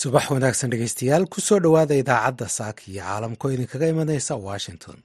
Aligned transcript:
subax 0.00 0.24
wanaagsan 0.34 0.72
dhegeystayaal 0.74 1.24
ku 1.32 1.38
soo 1.46 1.58
dhowaada 1.64 1.98
idaacadda 2.02 2.46
saaka 2.58 2.80
iyo 2.90 3.02
caalamkoo 3.06 3.52
idinkaga 3.54 3.86
imanaysa 3.94 4.34
washington. 4.48 4.98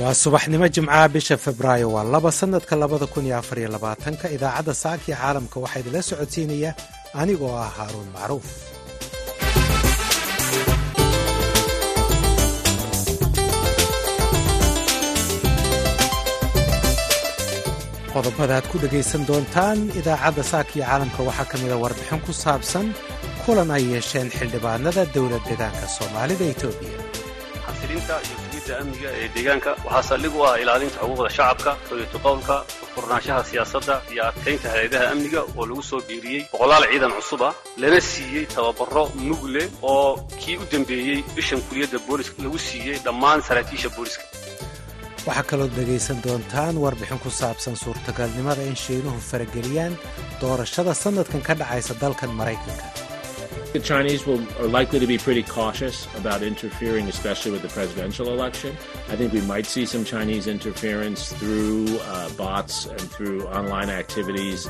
Waa 0.00 0.14
subaxnimo 0.22 0.66
jimcaha 0.74 1.08
bisha 1.14 1.36
februaayo 1.44 1.86
waa 1.94 2.04
laba 2.12 2.30
sanadka 2.32 2.74
labada 2.82 3.06
kun 3.12 3.26
iyo 3.26 3.36
afar 3.38 3.58
iyo 3.58 3.68
labaatanka 3.74 4.26
idaacadda 4.36 4.74
saaka 4.82 5.04
iyo 5.08 5.16
caalamka 5.20 5.56
waxaa 5.62 5.80
idinla 5.82 6.02
socodsiinaya 6.10 6.70
anigoo 7.20 7.54
ah 7.64 7.70
haaruun 7.76 8.08
macruuf 8.16 8.48
qodobada 18.14 18.52
aad 18.58 18.66
ku 18.72 18.76
dhegaysan 18.82 19.22
doontaan 19.30 19.78
idaacadda 20.00 20.42
saaka 20.52 20.72
iyo 20.76 20.84
caalamka. 20.88 21.20
Waxaa 21.28 21.48
ka 21.50 21.56
mida 21.62 21.76
warbixin 21.82 22.20
ku 22.26 22.32
saabsan 22.44 22.86
kulan 23.44 23.70
ay 23.76 23.84
yeesheen 23.92 24.28
xildhibaanada 24.38 25.02
dowlad 25.14 25.42
deegaanka 25.48 25.86
soomaalida 25.96 26.44
etoobiya 26.52 26.98
xasilinta 27.66 28.14
iyo 28.26 28.36
sugidda 28.42 28.72
amniga 28.82 29.08
ee 29.20 29.28
deegaanka 29.34 29.70
waxaa 29.86 30.02
saldhig 30.10 30.34
u 30.38 30.40
ah 30.48 30.54
ilaalinta 30.62 30.98
xuquuqda 31.02 31.30
shacabka 31.36 31.70
xoriyatu 31.88 32.18
qowlka 32.26 32.56
furnaanshaha 32.94 33.42
siyaasadda 33.50 33.94
iyo 34.12 34.22
adkaynta 34.30 34.66
hay'adaha 34.74 35.04
amniga 35.14 35.40
oo 35.58 35.64
lagu 35.70 35.82
soo 35.90 36.00
biiriyey 36.08 36.42
boqolaal 36.52 36.84
ciidan 36.92 37.12
cusub 37.18 37.42
ah. 37.48 37.52
Lana 37.82 38.00
siiyey 38.10 38.44
tababaro 38.54 39.04
mugle 39.28 39.62
oo 39.92 40.10
kii 40.40 40.56
u 40.62 40.64
dambeeyey 40.72 41.18
bishan 41.36 41.60
kuliyadda 41.66 41.98
booliska 42.08 42.38
lagu 42.46 42.58
siiyey 42.68 42.96
dhammaan 43.06 43.40
saraakiisha 43.48 43.88
booliska 43.96 44.24
waxaa 45.26 45.46
kaloo 45.50 45.68
dhegaysan 45.76 46.18
doontaan 46.26 46.74
warbixin 46.84 47.20
ku 47.24 47.30
saabsan 47.40 47.76
suurtagalnimada 47.84 48.62
in 48.70 48.76
shiinuhu 48.84 49.18
farageliyaan 49.30 49.94
doorashada 50.42 50.92
sannadkan 51.04 51.42
ka 51.48 51.54
dhacaysa 51.60 51.94
dalkan 52.02 52.30
maraykanka 52.40 52.86
The 53.76 53.80
Chinese 53.90 54.22
will, 54.28 54.42
are 54.62 54.68
likely 54.78 54.98
to 55.04 55.06
be 55.12 55.16
pretty 55.26 55.42
cautious 55.58 55.96
about 56.20 56.40
interfering, 56.50 57.04
especially 57.14 57.52
with 57.54 57.62
the 57.66 57.72
presidential 57.78 58.26
election. 58.36 58.70
I 59.12 59.16
think 59.18 59.32
we 59.32 59.40
might 59.52 59.64
see 59.74 59.84
some 59.92 60.04
Chinese 60.12 60.44
interference 60.56 61.20
through 61.40 61.78
uh, 62.14 62.28
bots 62.42 62.74
and 62.94 63.00
through 63.14 63.38
online 63.58 63.90
activities. 64.02 64.60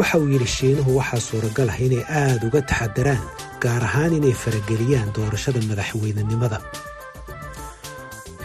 waxa 0.00 0.16
uu 0.22 0.28
yidhi 0.34 0.48
shiinuhu 0.58 0.90
waxaa 1.00 1.20
suuragal 1.30 1.68
ah 1.74 1.78
inay 1.86 2.02
aad 2.22 2.40
uga 2.48 2.60
taxadaraan 2.70 3.22
gaar 3.64 3.82
ahaan 3.88 4.12
inay 4.20 4.34
farageliyaan 4.44 5.08
doorashada 5.18 5.60
madaxweynenimada 5.70 6.58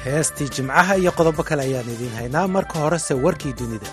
heestii 0.06 0.48
jimcaha 0.58 0.94
iyo 1.02 1.12
qodobo 1.18 1.42
kale 1.50 1.62
ayaan 1.68 1.92
idiin 1.96 2.16
haynaa. 2.20 2.48
Marka 2.56 2.76
horese 2.84 3.14
warkii 3.26 3.54
dunida. 3.60 3.90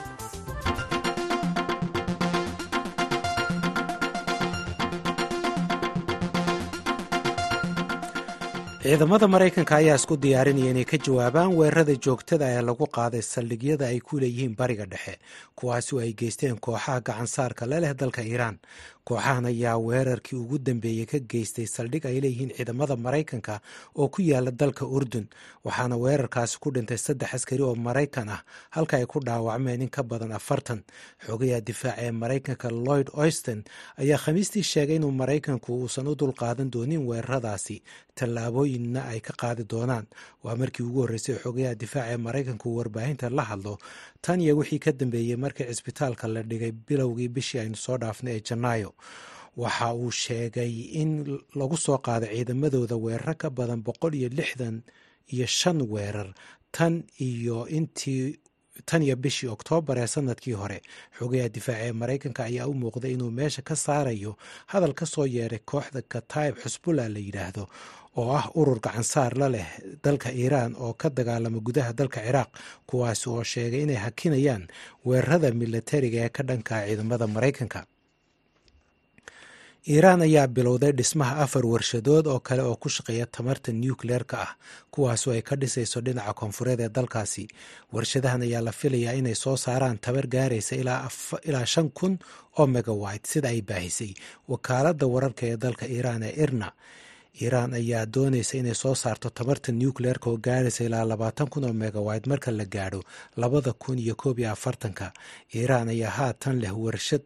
Ciidamada 8.83 9.27
maraykanka 9.29 9.75
ayaa 9.81 9.97
isku 10.01 10.15
diyaarinaya 10.23 10.71
inay 10.73 10.85
ka 10.91 10.97
jawaabaan 11.05 11.51
weerarada 11.59 11.95
joogtada 12.05 12.47
ee 12.55 12.63
lagu 12.69 12.87
qaaday 12.97 13.23
saldhigyada 13.33 13.85
ay 13.93 13.99
ku 14.01 14.15
leeyihiin 14.23 14.55
bariga 14.61 14.87
dhexe 14.93 15.15
kuwaasi 15.59 15.91
oo 15.97 16.01
ay 16.05 16.13
geysteen 16.21 16.57
kooxaha 16.65 17.01
gacansaarka 17.09 17.65
le 17.71 17.77
leh 17.83 17.93
dalka 18.01 18.23
iiraan 18.23 18.57
kooxahan 19.09 19.47
ayaa 19.51 19.77
weerarkii 19.87 20.37
ugu 20.43 20.59
dambeeyey 20.69 21.07
ka 21.13 21.19
geystay 21.31 21.67
saldhig 21.75 22.05
ay 22.11 22.17
leeyihiin 22.25 22.51
ciidamada 22.57 22.97
maraykanka 22.97 23.55
oo 24.01 24.09
ku 24.15 24.21
yaalla 24.31 24.51
dalka 24.61 24.85
urdun 24.97 25.27
waxaana 25.65 25.97
weerarkaasi 26.05 26.59
ku 26.63 26.69
dhintay 26.75 26.99
saddex 27.07 27.31
askari 27.37 27.63
oo 27.69 27.75
maraykan 27.87 28.29
ah 28.37 28.41
halka 28.77 28.95
ay 29.01 29.07
ku 29.13 29.19
dhaawacmeen 29.27 29.83
in 29.83 29.89
ka 29.97 30.03
badan 30.11 30.33
afartan. 30.39 30.81
Xogayaha 31.27 31.61
difaaca 31.69 32.03
ee 32.05 32.11
maraykanka 32.23 32.69
lloyd 32.85 33.09
oyston 33.23 33.61
ayaa 34.03 34.19
khamiistii 34.25 34.63
sheegay 34.73 34.97
inuu 35.01 35.11
maraykanku 35.21 35.71
uusan 35.81 36.09
u 36.09 36.15
dulqaadan 36.21 36.69
doonin 36.75 37.03
weeraradaasi 37.09 37.77
tallaabooyinna 38.19 39.01
ay 39.13 39.21
ka 39.21 39.33
qaadi 39.41 39.65
doonaan. 39.73 40.07
Waa 40.45 40.57
markii 40.61 40.85
ugu 40.87 41.01
horreysay 41.03 41.37
xogayaha 41.43 41.75
difaaca 41.83 42.13
ee 42.13 42.17
maraykanka 42.27 42.65
uu 42.69 42.77
warbaahinta 42.79 43.31
la 43.31 43.43
hadlo. 43.51 43.79
Tan 44.23 44.41
iyo 44.41 44.57
wixii 44.59 44.79
ka 44.85 44.93
dambeeyey 44.93 45.37
markii 45.37 45.65
cisbitaalka 45.71 46.29
la 46.29 46.43
dhigay 46.43 46.73
bilowgii 46.73 47.29
bishii 47.29 47.61
aynu 47.61 47.77
soo 47.77 47.97
dhaafnay 47.99 48.35
ee 48.37 48.41
janaayo 48.49 48.91
waxa 49.63 49.89
uu 49.95 50.11
sheegay 50.23 50.73
in 51.01 51.11
lagu 51.59 51.77
soo 51.85 51.99
qaaday 52.07 52.31
ciidamadooda 52.37 52.97
weerar 53.05 53.35
ka 53.43 53.49
badan 53.59 53.81
boqol 53.87 54.15
iyo 54.21 54.29
lixdan 54.39 54.77
iyo 55.35 55.47
shan 55.59 55.79
weerar 55.93 56.29
tan 56.77 56.95
iyo 57.29 57.57
intii 57.79 58.39
tan 58.89 59.03
iyo 59.07 59.17
bishii 59.17 59.49
oktoobar 59.57 59.97
ee 59.99 60.07
sannadkii 60.15 60.53
hore. 60.61 60.79
Xogayaha 61.19 61.49
difaaca 61.57 61.85
ee 61.87 61.93
maraykanka 62.01 62.43
ayaa 62.49 62.67
u 62.71 62.75
muuqday 62.83 63.13
inuu 63.17 63.31
meesha 63.39 63.63
ka 63.69 63.75
saarayo 63.85 64.33
hadal 64.73 64.93
ka 65.01 65.07
soo 65.07 65.27
yeeray 65.37 65.59
kooxda 65.71 66.01
kataib 66.13 66.55
xusbullah 66.63 67.07
la 67.15 67.19
yidhaahdo 67.27 67.65
oo 68.21 68.31
ah 68.39 68.47
urur 68.61 68.79
gacansaar 68.87 69.33
la 69.41 69.49
leh 69.55 69.69
dalka 70.05 70.29
iiraan 70.41 70.73
oo 70.85 70.93
ka 71.01 71.09
dagaalama 71.17 71.59
gudaha 71.67 71.93
dalka 72.01 72.21
ciraaq 72.27 72.51
kuwaasi 72.89 73.27
oo 73.31 73.43
sheegay 73.53 73.83
inay 73.85 73.99
hakinayaan 74.07 74.65
weerarada 75.07 75.49
milatariga 75.61 76.19
ee 76.25 76.29
ka 76.37 76.43
dhankaa 76.49 76.81
ciidamada 76.87 77.27
maraykanka 77.35 77.81
iiraan 79.87 80.23
ayaa 80.23 80.47
bilowday 80.49 80.93
dhismaha 80.93 81.43
afar 81.45 81.65
warshadood 81.67 82.27
oo 82.27 82.41
kale 82.41 82.63
oo 82.63 82.77
ku 82.77 82.89
shaqeeya 82.89 83.27
tamarta 83.27 83.73
nucleer-ka 83.73 84.37
ah 84.47 84.53
kuwaasoo 84.91 85.33
ay 85.33 85.43
ka 85.43 85.57
dhisayso 85.57 86.01
dhinaca 86.01 86.35
koonfureed 86.35 86.81
ee 86.81 86.89
dalkaasi. 86.89 87.49
Warshadahan 87.93 88.43
ayaa 88.43 88.61
la 88.65 88.73
filayaa 88.73 89.15
inay 89.21 89.35
soo 89.35 89.57
saaraan 89.57 89.99
tabar 89.99 90.27
gaaraysa 90.27 90.75
ilaa 90.77 91.67
shan 91.67 91.89
kun 91.91 92.19
oo 92.59 92.67
megawite 92.67 93.29
sida 93.31 93.49
ay 93.49 93.63
baahisay. 93.63 94.13
Wakaaladda 94.49 95.07
wararka 95.07 95.47
ee 95.47 95.57
dalka 95.57 95.87
iiraan 95.87 96.23
ee 96.23 96.35
irna 96.45 96.73
iiraan 97.41 97.73
ayaa 97.75 98.05
doonaysa 98.15 98.59
inay 98.61 98.75
soo 98.75 98.95
saarto 98.95 99.31
tamarta 99.31 99.73
nucleer-ka 99.73 100.27
oo 100.31 100.37
gaaraysa 100.37 100.85
ilaa 100.85 101.05
labaatan 101.11 101.49
kun 101.49 101.65
oo 101.65 101.73
megawite 101.73 102.27
marka 102.29 102.51
la 102.51 102.65
gaadho 102.65 103.01
labada 103.37 103.73
kun 103.73 103.99
iyo 103.99 104.15
koob 104.15 104.39
iyo 104.39 104.51
afartanka. 104.53 105.13
Iiraan 105.55 105.89
ayaa 105.89 106.11
haatan 106.19 106.61
leh 106.61 106.75
warshad 106.85 107.23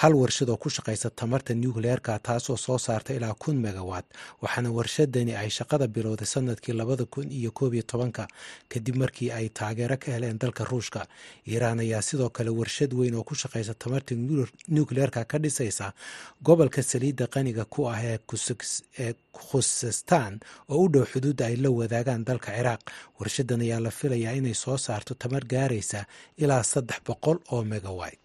hal 0.00 0.14
warshad 0.20 0.48
oo 0.50 0.56
ku 0.56 0.68
shaqaysa 0.70 1.10
tamarta 1.20 1.54
nucleer-ka 1.54 2.18
taasoo 2.26 2.56
soo 2.56 2.78
saarta 2.86 3.12
ilaa 3.14 3.34
kun 3.42 3.56
megawat 3.64 4.06
waxaana 4.42 4.70
warshadani 4.78 5.32
ay 5.36 5.50
shaqada 5.58 5.86
bilowday 5.94 6.26
sannadkii 6.34 6.72
labada 6.80 7.04
kun 7.04 7.26
iyo 7.38 7.50
koob 7.58 7.74
iyo 7.74 7.82
tobanka 7.90 8.24
kadib 8.72 8.96
markii 9.02 9.30
ay 9.38 9.46
taageero 9.58 9.96
ka 10.02 10.08
heleen 10.14 10.38
dalka 10.42 10.64
ruushka. 10.64 11.06
Iiraan 11.48 11.78
ayaa 11.84 12.02
sidoo 12.08 12.30
kale 12.36 12.50
warshad 12.50 12.92
weyn 12.98 13.14
oo 13.14 13.24
ku 13.28 13.34
shaqaysa 13.34 13.74
tamarta 13.82 14.14
nucleer-ka 14.76 15.24
ka 15.30 15.38
dhisaysa 15.38 15.92
gobolka 16.46 16.82
saliidda 16.82 17.26
qaniga 17.34 17.64
ku 17.64 17.80
ah 17.92 18.00
ee 18.04 18.18
khusestan 19.38 20.40
oo 20.72 20.84
u 20.84 20.88
dhow 20.92 21.04
xuduudda 21.12 21.44
ay 21.50 21.56
la 21.62 21.70
wadaagaan 21.70 22.24
dalka 22.28 22.50
ciraaq. 22.56 22.80
Warshadan 23.20 23.60
ayaa 23.66 23.80
la 23.86 23.90
filayaa 23.98 24.34
inay 24.40 24.54
soo 24.54 24.76
saarto 24.86 25.12
tamar 25.22 25.44
gaaraysa 25.52 26.00
ilaa 26.42 26.62
saddex 26.72 26.98
boqol 27.06 27.38
oo 27.52 27.62
megawite 27.72 28.21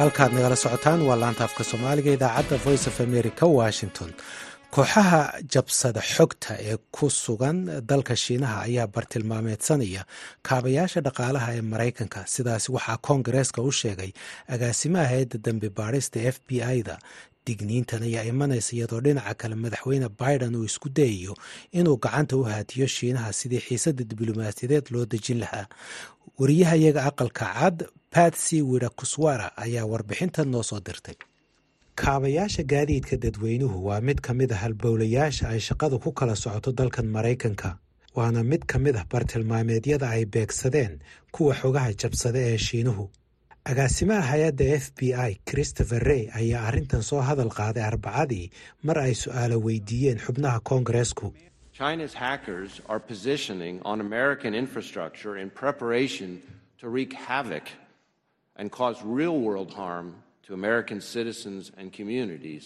halkaad 0.00 0.32
nagala 0.34 0.56
socotaan 0.62 1.00
waa 1.08 1.16
laanta 1.22 1.44
afka 1.48 1.64
soomaaliga 1.70 2.10
idaacadda 2.16 2.56
voice 2.66 2.84
of 2.90 2.96
america 3.06 3.44
washington 3.60 4.10
kooxaha 4.74 5.20
jabsada 5.54 6.00
xogta 6.14 6.52
ee 6.68 6.76
ku 6.96 7.06
sugan 7.22 7.56
dalka 7.90 8.14
shiinaha 8.24 8.58
ayaa 8.68 8.86
bartilmaameedsanaya 8.94 10.02
kaabayaasha 10.48 11.00
dhaqaalaha 11.06 11.48
ee 11.58 11.62
maraykanka 11.72 12.20
sidaas 12.34 12.64
waxaa 12.76 12.98
koongareeska 13.06 13.60
u 13.62 13.72
sheegay 13.80 14.10
agaasimaha 14.54 15.06
hay'adda 15.12 15.38
dambi 15.46 15.68
baadhista 15.78 16.18
f 16.34 16.36
b 16.48 16.50
i-da 16.78 16.96
digniintan 17.46 18.02
ayaa 18.08 18.24
imanaysa 18.32 18.70
iyadoo 18.76 19.00
dhinaca 19.06 19.34
kale 19.40 19.54
madaxweyne 19.64 20.08
biden 20.20 20.54
uu 20.58 20.64
isku 20.70 20.88
dayayo 20.98 21.34
inuu 21.78 21.96
gacanta 22.04 22.34
u 22.36 22.42
haatiyo 22.50 22.86
shiinaha 22.96 23.30
sidii 23.38 23.62
xiisadda 23.66 24.04
diblomaasiyadeed 24.10 24.86
loo 24.92 25.04
dejin 25.12 25.38
lahaa. 25.42 25.66
Wariyahayaga 26.40 27.00
aqalka 27.10 27.46
cad 27.58 27.76
batsy 28.20 28.58
wirakuswara 28.62 29.52
ayaa 29.56 29.86
warbixintan 29.86 30.48
noo 30.50 30.62
soo 30.62 30.80
dirtay. 30.80 31.14
Kaabayaasha 31.94 32.62
gaadiidka 32.62 33.16
dadweynuhu 33.16 33.86
waa 33.86 34.00
mid 34.00 34.20
ka 34.20 34.34
mid 34.34 34.52
ah 34.52 34.56
halbowlayaasha 34.62 35.48
ay 35.48 35.60
shaqadu 35.60 36.00
ku 36.02 36.10
kala 36.12 36.34
socoto 36.36 36.72
dalkan 36.72 37.06
maraykanka 37.06 37.78
waana 38.16 38.42
mid 38.42 38.66
ka 38.66 38.78
mid 38.78 38.96
ah 38.96 39.04
bartilmaameedyada 39.06 40.10
ay 40.10 40.24
beegsadeen 40.26 40.98
kuwa 41.30 41.54
xogaha 41.54 41.92
jabsada 41.94 42.38
ee 42.50 42.58
shiinuhu. 42.58 43.10
Agaasimaha 43.64 44.22
hay'adda 44.30 44.64
f 44.82 44.90
b 44.98 45.14
i 45.14 45.38
christopher 45.46 46.02
rey 46.02 46.26
ayaa 46.34 46.66
arrintan 46.66 47.02
soo 47.02 47.20
hadal 47.22 47.50
qaaday 47.58 47.84
arbacadii 47.86 48.50
mar 48.82 48.98
ay 48.98 49.14
su'aalo 49.14 49.56
weydiiyeen 49.66 50.18
xubnaha 50.18 50.58
koongareesku 50.60 51.30
and 58.60 58.68
cause 58.78 58.98
real 59.18 59.36
world 59.46 59.70
harm 59.80 60.06
to 60.46 60.50
American 60.60 61.00
citizens 61.14 61.64
and 61.78 61.86
communities 61.98 62.64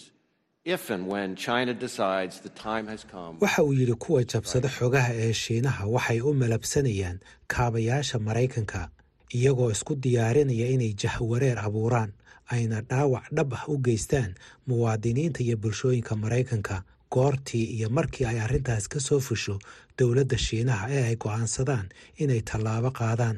waxa 3.41 3.63
uu 3.63 3.73
yidhi 3.73 3.93
kuwa 3.93 4.23
jabsada 4.23 4.69
xogaha 4.69 5.13
ee 5.13 5.33
shiinaha 5.33 5.85
waxay 5.95 6.21
u 6.21 6.33
malabsanayaan 6.33 7.19
kaabayaasha 7.53 8.19
maraykanka 8.19 8.89
iyagoo 9.37 9.71
isku 9.75 9.93
diyaarinaya 9.95 10.67
inay 10.75 10.93
jahwareer 11.03 11.59
abuuraan 11.67 12.11
ayna 12.55 12.81
dhaawac 12.81 13.25
dhab 13.37 13.53
ah 13.53 13.63
u 13.67 13.77
geystaan 13.87 14.31
muwaadiniinta 14.67 15.39
iyo 15.43 15.57
bulshooyinka 15.57 16.15
maraykanka. 16.15 16.83
Goortii 17.11 17.65
iyo 17.77 17.89
markii 17.89 18.25
ay 18.25 18.39
arrintaas 18.45 18.87
ka 18.89 18.99
soo 18.99 19.19
fusho 19.19 19.59
dowladda 19.97 20.37
shiinaha 20.37 20.85
ee 20.95 21.03
ay 21.09 21.15
go'aansadaan 21.15 21.87
inay 22.23 22.41
tallaabo 22.49 22.91
qaadaan 22.99 23.37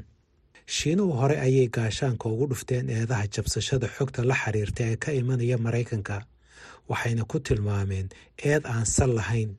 shiinuhu 0.75 1.11
hore 1.19 1.37
ayay 1.39 1.67
gaashaanka 1.75 2.29
ugu 2.29 2.45
dhufteen 2.51 2.89
eedaha 2.89 3.27
jabsashada 3.35 3.87
xogta 3.97 4.23
la 4.29 4.35
xiriirta 4.35 4.83
ee 4.91 4.95
ka 5.03 5.11
imanaya 5.19 5.57
maraykanka 5.65 6.17
waxayna 6.89 7.23
ku 7.31 7.39
tilmaameen 7.39 8.07
eed 8.43 8.63
aan 8.65 8.85
sal 8.85 9.11
lahayn. 9.15 9.55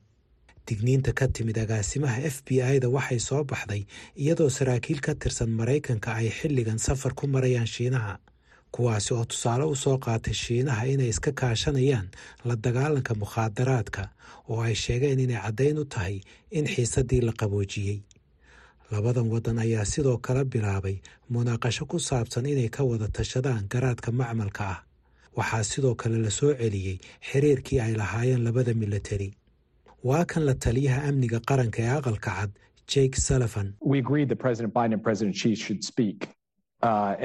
Digniinta 0.67 1.11
ka 1.17 1.25
timid 1.27 1.57
agaasimaha 1.57 2.21
f 2.29 2.43
b 2.45 2.61
i-da 2.61 2.89
waxay 2.93 3.19
soo 3.19 3.43
baxday 3.43 3.83
iyadoo 4.21 4.49
saraakiil 4.57 4.99
ka 5.01 5.13
tirsan 5.21 5.49
maraykanka 5.59 6.13
ay 6.13 6.29
xilligan 6.29 6.77
safar 6.77 7.13
ku 7.17 7.25
marayaan 7.27 7.65
shiinaha 7.75 8.19
kuwaasi 8.71 9.13
oo 9.17 9.25
tusaale 9.25 9.65
u 9.65 9.75
soo 9.75 9.97
qaatay 9.97 10.33
shiinaha 10.33 10.85
inay 10.93 11.09
iska 11.09 11.31
kaashanayaan 11.33 12.07
la 12.45 12.53
dagaalanka 12.55 13.13
mukhaadaraadka 13.17 14.03
oo 14.49 14.61
ay 14.61 14.75
sheegeen 14.83 15.19
inay 15.25 15.41
caddayn 15.41 15.77
u 15.81 15.85
tahay 15.89 16.21
in 16.53 16.65
xiisaddii 16.69 17.21
la 17.25 17.33
qaboojiyey 17.33 17.97
labadan 18.91 19.29
waddan 19.33 19.59
ayaa 19.59 19.85
sidoo 19.85 20.17
kale 20.17 20.43
bilaabay 20.45 20.97
munaaqasho 21.31 21.85
ku 21.87 21.99
saabsan 21.99 22.45
inay 22.45 22.69
ka 22.69 22.83
wada 22.83 23.07
tashadaan 23.07 23.67
garaadka 23.69 24.11
macmalka 24.11 24.63
ah. 24.75 24.79
Waxaa 25.37 25.63
sidoo 25.63 25.95
kale 25.95 26.17
la 26.17 26.29
soo 26.29 26.53
celiyey 26.53 26.99
xiriirkii 27.29 27.79
ay 27.81 27.93
lahaayeen 28.01 28.43
labada 28.43 28.73
militari 28.73 29.33
waa 30.03 30.25
kan 30.25 30.45
la 30.45 30.53
taliyaha 30.53 31.03
amniga 31.09 31.39
qaranka 31.39 31.79
ee 31.83 31.89
aqalka 31.99 32.31
cad 32.37 32.51
jake 32.87 33.15
speak 35.89 36.29
uh. 36.81 37.15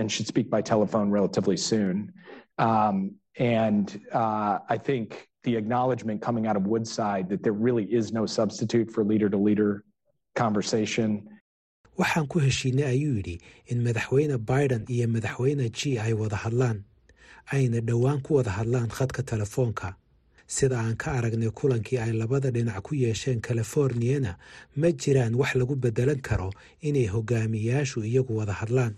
Um, 2.58 3.10
uh, 3.40 4.58
the 10.62 11.33
waxaan 11.98 12.26
ku 12.30 12.38
heshiinay 12.44 12.84
ayuu 12.94 13.16
yidhi 13.18 13.36
in 13.70 13.78
madaxweyne 13.86 14.38
biden 14.38 14.82
iyo 14.94 15.06
madaxweyne 15.14 15.68
g 15.78 15.98
ay 15.98 16.12
wada 16.12 16.36
hadlaan. 16.44 16.78
Ayna 17.52 17.80
dhowaan 17.80 18.20
ku 18.24 18.34
wada 18.38 18.50
hadlaan 18.58 18.88
khadka 18.96 19.22
telefoonka. 19.22 19.94
Sida 20.46 20.76
aan 20.80 20.96
ka 20.96 21.12
aragnay 21.18 21.50
kulankii 21.58 21.98
ay 22.04 22.12
labada 22.12 22.50
dhinac 22.50 22.82
ku 22.86 22.94
yeesheen 22.94 23.40
californiyana 23.40 24.36
ma 24.76 24.88
jiraan 24.92 25.34
wax 25.40 25.54
lagu 25.60 25.74
beddelan 25.76 26.20
karo 26.20 26.50
inay 26.88 27.06
hogaamiyayaashu 27.14 28.04
iyagu 28.04 28.32
wada 28.36 28.52
hadlaan. 28.60 28.94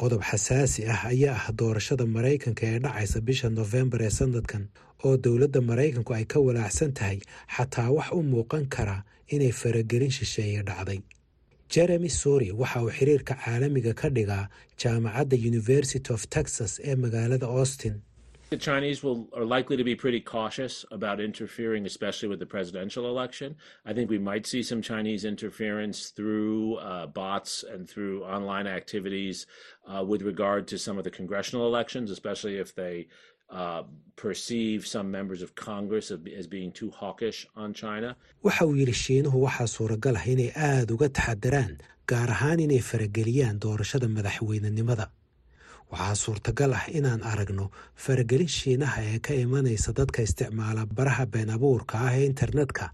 Qodob 0.00 0.22
xasaasi 0.24 0.88
ah 0.88 1.04
ayaa 1.12 1.36
ah 1.48 1.52
doorashada 1.52 2.04
maraykanka 2.06 2.64
ee 2.66 2.78
dhacaysa 2.84 3.20
bisha 3.20 3.48
nofembar 3.50 4.00
ee 4.02 4.10
sanadkan 4.18 4.64
oo 5.04 5.16
dowladda 5.24 5.60
maraykanku 5.60 6.10
ay 6.16 6.24
ka 6.24 6.38
walaacsan 6.46 6.92
tahay 6.96 7.18
xataa 7.56 7.90
wax 7.96 8.08
u 8.16 8.22
muuqan 8.22 8.64
kara 8.74 9.04
inay 9.34 9.52
faragelin 9.60 10.10
shisheeye 10.16 10.62
dhacday 10.68 11.00
jeremy 11.74 12.10
suri 12.20 12.48
waxa 12.62 12.78
uu 12.84 12.90
xiriirka 12.98 13.34
caalamiga 13.44 13.92
ka 14.00 14.08
dhigaa 14.16 14.44
jaamacadda 14.82 15.36
university 15.52 16.08
of 16.16 16.20
texas 16.36 16.72
ee 16.90 16.94
magaalada 17.04 17.46
austin 17.58 17.94
Uh, 33.52 33.84
waxa 38.42 38.66
uu 38.66 38.76
yidhi 38.76 38.92
shiinuhu 38.92 39.42
waxaa 39.46 39.66
suuragal 39.66 40.16
ah 40.16 40.26
inay 40.32 40.50
aada 40.56 40.94
uga 40.94 41.08
taxadaraan 41.08 41.72
gaar 42.10 42.30
ahaan 42.30 42.60
inay 42.60 42.80
farageliyaan 42.90 43.58
doorashada 43.64 44.08
madaxweynenimada. 44.16 45.06
Waxaa 45.92 46.14
suurtagal 46.24 46.72
ah 46.78 46.84
inaan 46.98 47.22
aragno 47.32 47.66
faragelin 48.04 48.48
shiinaha 48.58 49.00
ee 49.12 49.18
ka 49.26 49.32
imanaysa 49.44 49.92
dadka 49.98 50.22
isticmaala 50.26 50.86
baraha 50.96 51.26
been 51.32 51.50
abuurka 51.56 51.94
ah 52.06 52.12
ee 52.18 52.24
internetka 52.32 52.84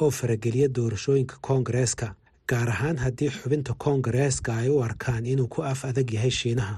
oo 0.00 0.10
farageliya 0.18 0.68
doorashooyinka 0.76 1.36
koongareeska 1.46 2.06
gaar 2.50 2.68
ahaan 2.74 2.96
haddii 3.04 3.30
xubinta 3.38 3.72
koongareeska 3.84 4.50
ay 4.62 4.68
u 4.68 4.82
arkaan 4.88 5.26
inuu 5.32 5.48
ku 5.54 5.62
af 5.72 5.84
adag 5.90 6.08
yahay 6.16 6.30
shiinaha 6.40 6.76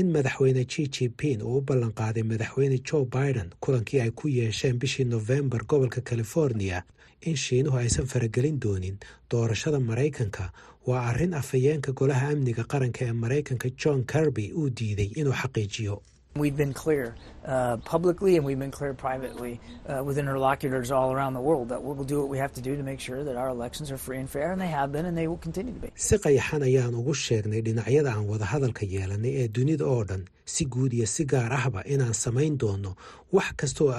in 0.00 0.10
madaxweyne 0.14 0.64
g 0.72 0.88
jipin 0.94 1.42
uu 1.42 1.56
u 1.58 1.62
ballanqaaday 1.68 2.22
madaxweyne 2.32 2.78
joe 2.88 3.04
biden 3.14 3.48
kulankii 3.60 4.00
ay 4.04 4.10
ku 4.10 4.28
yeesheen 4.28 4.78
bishii 4.78 5.04
nofembar 5.04 5.62
gobolka 5.70 6.00
california 6.00 6.82
in 7.28 7.36
shiinuhu 7.36 7.76
aysan 7.78 8.06
faragelin 8.06 8.58
doonin. 8.60 8.96
Doorashada 9.30 9.80
maraykanka 9.80 10.52
waa 10.86 11.06
arrin 11.10 11.34
afhayeenka 11.34 11.92
golaha 11.92 12.28
amniga 12.34 12.64
qaranka 12.72 13.04
ee 13.08 13.12
maraykanka 13.12 13.68
john 13.80 14.04
kirby 14.12 14.52
uu 14.52 14.68
diiday 14.70 15.10
inuu 15.20 15.32
xaqiijiyo 15.42 16.02
We've 16.36 16.56
been 16.56 16.74
clear 16.74 17.14
uh, 17.46 17.76
publicly 17.84 18.34
and 18.36 18.44
we've 18.44 18.58
been 18.58 18.72
clear 18.72 18.92
privately 18.92 19.60
uh, 19.88 20.02
with 20.02 20.18
interlocutors 20.18 20.90
all 20.90 21.12
around 21.12 21.34
the 21.34 21.40
world 21.40 21.68
that 21.68 21.80
we'll 21.80 22.02
do 22.02 22.18
what 22.18 22.28
we 22.28 22.38
have 22.38 22.52
to 22.54 22.60
do 22.60 22.74
to 22.76 22.82
make 22.82 22.98
sure 22.98 23.22
that 23.22 23.36
our 23.36 23.50
elections 23.50 23.92
are 23.92 23.96
free 23.98 24.18
and 24.18 24.28
fair, 24.28 24.50
and 24.50 24.60
they 24.60 24.66
have 24.66 24.90
been 24.90 25.06
and 25.06 25.16
they 25.16 25.28
will 25.28 25.36
continue 25.38 25.72
to 25.72 25.78
be. 25.78 25.90
si 25.94 26.18
qayaxan 26.18 26.62
ayaan 26.68 26.94
ugu 27.00 27.14
sheegnay 27.14 27.62
dhinacyada 27.62 28.10
aan 28.16 28.26
wadahadalka 28.32 28.82
yeelanay 28.94 29.32
ee 29.42 29.48
dunida 29.56 29.84
oo 29.86 30.02
dhan 30.10 30.22
si 30.54 30.64
guud 30.74 30.92
iyo 30.98 31.06
si 31.06 31.22
gaar 31.24 31.52
ahba 31.60 31.80
inaan 31.94 32.14
samayn 32.24 32.58
doono 32.58 32.96
wax 33.36 33.54
kasta 33.60 33.84
oo 33.84 33.94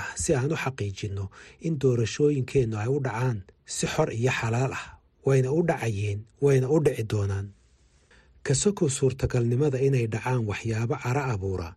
ah 0.00 0.08
si 0.22 0.34
aan 0.36 0.52
u 0.52 0.56
xaqiijinno 0.64 1.24
in 1.66 1.78
doorashooyinkeennu 1.80 2.76
ay 2.76 2.88
u 2.92 3.00
dhacaan 3.06 3.38
si 3.64 3.86
xor 3.86 4.08
iyo 4.12 4.30
xalaal 4.40 4.72
ah 4.80 4.84
wayna 5.26 5.48
u 5.48 5.60
dhacayeen 5.70 6.20
wayna 6.44 6.68
u 6.68 6.76
dhici 6.86 7.04
doonaan 7.12 7.46
kasokow 8.46 8.88
suurtagalnimada 8.98 9.78
inay 9.86 10.06
dhacaan 10.06 10.44
waxyaabo 10.50 10.96
cara 11.02 11.22
abuura. 11.34 11.70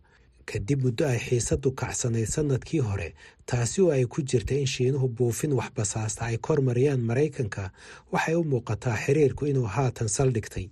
Kadib 0.48 0.80
muddo 0.84 1.04
ay 1.08 1.18
xiisaddu 1.26 1.70
kacsanayd 1.80 2.28
sannadkii 2.34 2.80
hore 2.88 3.08
taasi 3.46 3.80
oo 3.84 3.90
ay 3.92 4.04
ku 4.06 4.22
jirta 4.22 4.54
in 4.56 4.66
shiinuhu 4.74 5.08
buufin 5.16 5.52
waxbasaasta 5.60 6.22
ay 6.28 6.36
kor 6.46 6.60
mariyaan 6.68 7.00
maraykanka 7.10 7.64
waxay 8.12 8.34
u 8.34 8.44
muuqataa 8.52 8.96
xiriirku 9.04 9.44
inuu 9.50 9.68
haatan 9.76 10.08
saldhigtay 10.08 10.66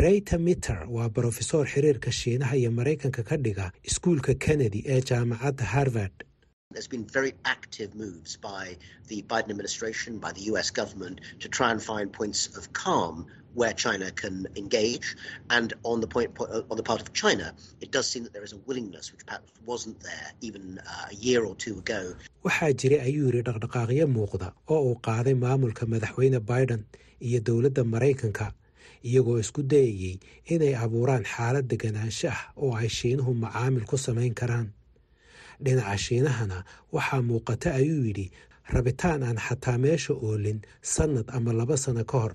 reyta 0.00 0.36
mitter 0.38 0.84
waa 0.94 1.08
brofesor 1.08 1.64
xiriirka 1.72 2.12
shiinaha 2.12 2.56
iyo 2.60 2.70
maraykanka 2.70 3.22
ka 3.28 3.36
dhiga 3.44 3.72
iskuulka 3.88 4.34
kennedy 4.44 4.80
ee 4.86 5.00
jaamacadda 5.00 5.64
harvard 5.64 6.16
Where 13.60 13.74
China 13.84 14.06
can 14.20 14.34
engage. 14.62 15.06
And 15.56 15.68
on 15.90 15.96
the 16.04 16.06
point, 16.14 16.30
on 16.70 16.76
the 16.80 16.86
part 16.90 17.00
of 17.04 17.08
China, 17.22 17.46
it 17.84 17.90
does 17.96 18.06
seem 18.12 18.22
that 18.24 18.32
there 18.36 18.46
is 18.48 18.52
a 18.58 18.60
willingness, 18.68 19.06
which 19.12 19.24
perhaps 19.28 19.50
wasn't 19.70 19.98
there 20.08 20.28
even 20.48 20.64
uh, 20.92 21.06
a 21.14 21.16
year 21.26 21.40
or 21.48 21.54
two 21.64 21.74
ago. 21.82 22.00
waxaa 22.46 22.70
jiray 22.80 23.00
ayuu 23.08 23.24
yidhi 23.28 23.42
dhaqdhaqaaqyo 23.48 24.06
muuqda 24.16 24.48
oo 24.74 24.80
uu 24.90 24.96
qaaday 25.06 25.34
maamulka 25.44 25.82
madaxweyne 25.92 26.38
biden 26.50 26.82
iyo 27.26 27.38
dowladda 27.48 27.82
maraykanka 27.94 28.46
iyagoo 29.08 29.36
isku 29.44 29.60
dayayey 29.72 30.14
inay 30.54 30.72
abuuraan 30.84 31.24
xaalad 31.34 31.66
deganaansho 31.72 32.28
ah 32.36 32.42
oo 32.64 32.70
ay 32.80 32.88
shiinuhu 32.98 33.30
macaamil 33.44 33.84
ku 33.90 33.96
samayn 34.06 34.34
karaan 34.40 34.68
dhinaca 35.64 35.96
shiinahana 36.06 36.58
waxaa 36.96 37.22
muuqata 37.30 37.68
ayuu 37.80 38.02
yidhi 38.08 38.26
rabitaan 38.74 39.22
aan 39.28 39.38
xataa 39.46 39.76
meesha 39.84 40.12
oolin 40.26 40.58
sannad 40.94 41.26
ama 41.36 41.50
laba 41.60 41.76
sano 41.84 42.04
ka 42.10 42.16
hor 42.22 42.34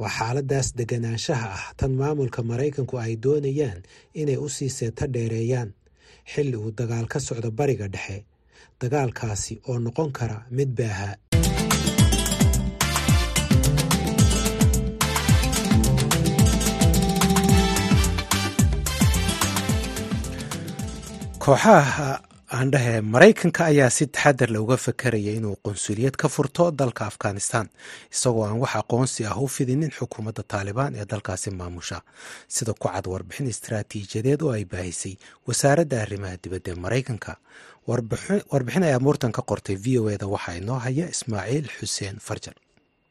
waa 0.00 0.10
xaaladaas 0.18 0.68
deganaanshaha 0.78 1.48
ah. 1.58 1.64
Tan 1.78 1.92
maamulka 2.00 2.40
maraykanku 2.50 2.94
ay 3.04 3.12
doonayaan 3.24 3.80
inay 4.20 4.36
u 4.36 4.48
sii 4.56 4.70
seeto 4.78 5.04
dheereeyaan. 5.14 5.70
Xilli 6.32 6.56
uu 6.56 6.70
dagaal 6.78 7.06
ka 7.12 7.18
socdo 7.26 7.50
bariga 7.58 7.86
dhexe. 7.94 8.18
Dagaalkaasi 8.80 9.54
oo 9.68 9.78
noqon 9.84 10.10
kara 10.18 10.38
mid 10.56 10.70
baaha. 10.78 11.10
Kooxaha 21.42 22.10
aandhehe 22.56 22.94
maraykanka 23.14 23.62
ayaa 23.70 23.90
si 23.96 24.04
taxadar 24.14 24.50
uga 24.64 24.76
fakaraya 24.86 25.32
inuu 25.38 25.56
qunsuliyad 25.66 26.14
ka 26.22 26.28
furto 26.34 26.64
dalka 26.80 27.02
afghanistan 27.10 27.66
isagoo 28.14 28.44
aan 28.46 28.58
wax 28.62 28.72
aqoonsi 28.80 29.20
ah 29.30 29.36
u 29.44 29.46
fidinin 29.56 29.92
xukuumadda 29.98 30.42
taalibaan 30.52 30.92
ee 31.00 31.06
dalkaasi 31.12 31.50
maamusha. 31.60 31.98
Sida 32.54 32.72
ku 32.80 32.86
cad 32.88 33.06
warbixin 33.12 33.48
istaraatiijiyadeed 33.54 34.40
oo 34.46 34.52
ay 34.56 34.64
baahisay 34.72 35.14
wasaaradda 35.48 35.96
arrimaha 36.04 36.36
dibadda 36.42 36.70
ee 36.72 36.80
maraykanka. 36.84 37.32
Warbixin 37.88 38.82
ayaa 38.88 39.00
muurtan 39.06 39.32
ka 39.36 39.42
qortay 39.50 39.76
v 39.84 39.86
o 40.00 40.04
eda 40.14 40.26
waxaa 40.34 40.56
inoo 40.60 40.78
haya 40.84 41.06
ismaaciil 41.14 41.66
xuseen 41.78 42.16
farjar 42.26 42.56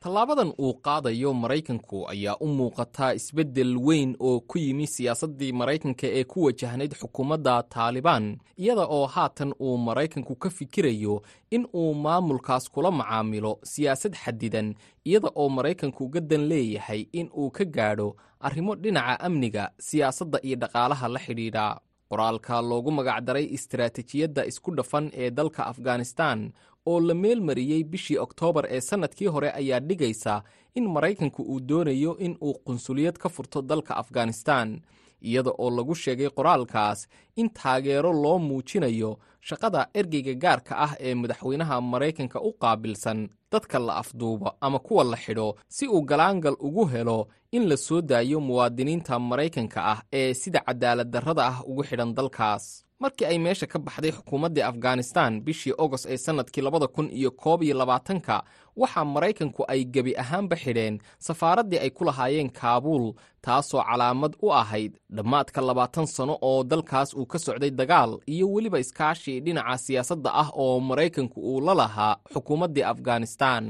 tallaabadan 0.04 0.52
uu 0.60 0.74
qaadayo 0.86 1.34
maraykanku 1.34 1.98
ayaa 2.12 2.36
u 2.40 2.48
muuqataa 2.58 3.14
isbeddel 3.20 3.78
weyn 3.88 4.16
oo 4.20 4.40
ku 4.40 4.58
yimi 4.58 4.88
siyaasaddii 4.88 5.52
maraykanka 5.60 6.08
ee 6.20 6.24
ku 6.24 6.44
wajahnayd 6.44 6.94
xukuumadda 7.02 7.64
taalibaan 7.64 8.26
iyada 8.58 8.86
oo 8.98 9.06
haatan 9.08 9.54
uu 9.60 9.78
maraykanku 9.78 10.36
ka 10.36 10.50
fikirayo 10.50 11.22
in 11.52 11.68
uu 11.74 11.94
maamulkaas 11.94 12.70
kula 12.74 12.92
macaamilo 12.92 13.60
siyaasad 13.64 14.14
xadidan 14.24 14.76
iyada 15.06 15.30
oo 15.36 15.50
maraykanku 15.50 16.08
gaddan 16.10 16.44
leeyahay 16.52 17.02
in 17.20 17.30
uu 17.38 17.50
ka 17.52 17.66
gaadho 17.66 18.16
arrimo 18.40 18.76
dhinaca 18.76 19.20
amniga 19.20 19.72
siyaasadda 19.80 20.40
iyo 20.44 20.56
dhaqaalaha 20.56 21.08
la 21.08 21.20
xidhiidha. 21.20 21.80
Qoraalka 22.10 22.62
loogu 22.62 22.92
magacdaray 22.92 23.46
istaraatijiyadda 23.56 24.46
isku 24.46 24.70
dhafan 24.76 25.06
ee 25.14 25.30
dalka 25.32 25.66
afghanistan 25.72 26.52
oo 26.86 27.00
la 27.00 27.14
meelmariyey 27.14 27.84
bishii 27.84 28.18
oktoobar 28.18 28.66
ee 28.70 28.82
sannadkii 28.82 29.28
hore 29.28 29.50
ayaa 29.52 29.80
dhigaysa 29.80 30.44
in 30.76 30.88
maraykanku 30.96 31.42
uu 31.44 31.60
doonayo 31.60 32.18
in 32.18 32.38
uu 32.42 32.54
qunsuliyad 32.66 33.18
ka 33.18 33.30
furto 33.30 33.62
dalka 33.62 33.98
afghanistan 33.98 34.82
iyada 35.22 35.52
oo 35.58 35.70
lagu 35.78 35.96
sheegay 35.96 36.30
qoraalkaas 36.30 37.08
in 37.36 37.50
taageero 37.50 38.14
loo 38.24 38.40
muujinayo 38.40 39.12
shaqada 39.48 39.88
ergeyga 39.94 40.34
gaarka 40.44 40.74
ah 40.86 40.94
ee 41.00 41.14
madaxweynaha 41.16 41.82
maraykanka 41.82 42.42
u 42.42 42.52
qaabilsan 42.62 43.30
dadka 43.52 43.80
la 43.80 43.94
afduubo 44.02 44.52
ama 44.62 44.80
kuwa 44.80 45.04
la 45.04 45.18
xidho 45.18 45.56
si 45.76 45.88
uu 45.88 46.02
galaangal 46.02 46.56
ugu 46.60 46.86
helo 46.86 47.28
in 47.52 47.68
la 47.70 47.78
soo 47.78 48.02
daayo 48.02 48.40
muwaadiniinta 48.40 49.20
maraykanka 49.20 49.80
ah 49.94 50.00
ee 50.14 50.34
sida 50.34 50.60
cadaalad 50.68 51.10
darrada 51.14 51.44
ah 51.48 51.58
ugu 51.70 51.84
xidhan 51.84 52.14
dalkaas 52.18 52.86
markii 53.04 53.26
ay 53.32 53.38
meesha 53.46 53.68
ka 53.74 53.80
baxday 53.86 54.12
xukuumaddii 54.18 54.66
afghanistan 54.72 55.32
bishii 55.46 55.74
ogost 55.84 56.06
ee 56.14 56.18
sannadkii 56.26 56.62
labada 56.66 56.88
kun 56.96 57.08
iyo 57.20 57.32
koob 57.32 57.60
iyo 57.64 57.76
labaatanka 57.82 58.36
waxaa 58.82 59.06
maraykanku 59.14 59.62
ay 59.74 59.82
gebi 59.94 60.14
ahaanba 60.24 60.56
xidheen 60.64 60.96
safaaraddii 61.28 61.80
ay 61.86 61.90
ku 61.98 62.04
lahaayeen 62.10 62.50
kaabuul 62.60 63.06
taasoo 63.46 63.84
calaamad 63.90 64.34
u 64.46 64.48
ahayd 64.62 64.94
dhammaadka 65.16 65.62
labaatan 65.62 66.06
sano 66.16 66.36
oo 66.42 66.64
dalkaas 66.72 67.10
uu 67.20 67.26
ka 67.32 67.40
socday 67.46 67.72
dagaal 67.80 68.12
iyo 68.34 68.46
weliba 68.54 68.80
iskaashi 68.84 69.40
dhinaca 69.46 69.78
siyaasadda 69.86 70.30
ah 70.42 70.50
oo 70.64 70.80
maraykanku 70.90 71.40
uu 71.52 71.60
la 71.68 71.74
lahaa 71.82 72.16
xukuumaddii 72.34 72.84
afghanistan 72.94 73.64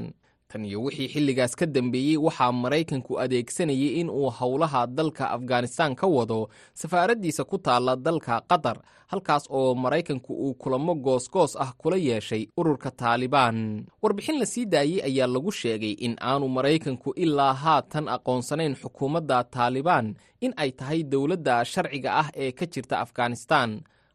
tan 0.54 0.64
iyo 0.70 0.78
wixii 0.86 1.08
xilligaas 1.12 1.54
ka 1.58 1.66
dambeeyey 1.66 2.16
waxaa 2.26 2.52
maraykanku 2.62 3.12
adeegsanayay 3.22 3.98
in 4.00 4.08
uu 4.10 4.30
howlaha 4.38 4.86
dalka 4.86 5.24
afghanistan 5.36 5.94
ka 5.98 6.06
wado. 6.06 6.46
Safaaraddiisa 6.80 7.42
ku 7.50 7.58
taalla 7.58 7.96
dalka 7.96 8.38
qatar 8.50 8.78
halkaas 9.10 9.44
oo 9.50 9.74
maraykanku 9.74 10.30
uu 10.44 10.54
kulamo 10.54 10.94
goosgoos 10.94 11.56
ah 11.64 11.72
kula 11.80 11.96
yeeshay 11.96 12.46
ururka 12.56 12.90
taalibaan 12.90 13.86
warbixin 14.02 14.38
la 14.38 14.46
sii 14.46 14.66
daayey 14.66 15.02
ayaa 15.08 15.26
lagu 15.34 15.50
sheegay 15.52 15.94
in 16.06 16.14
aanu 16.30 16.46
maraykanku 16.56 17.10
ilaa 17.24 17.52
haatan 17.62 18.06
aqoonsanayn 18.16 18.74
xukuumadda 18.82 19.38
taalibaan 19.54 20.14
in 20.44 20.52
ay 20.62 20.70
tahay 20.78 21.00
dowladda 21.12 21.64
sharciga 21.72 22.10
ah 22.22 22.28
ee 22.44 22.52
ka 22.58 22.66
jirta 22.72 22.96
afghanistan 23.04 23.70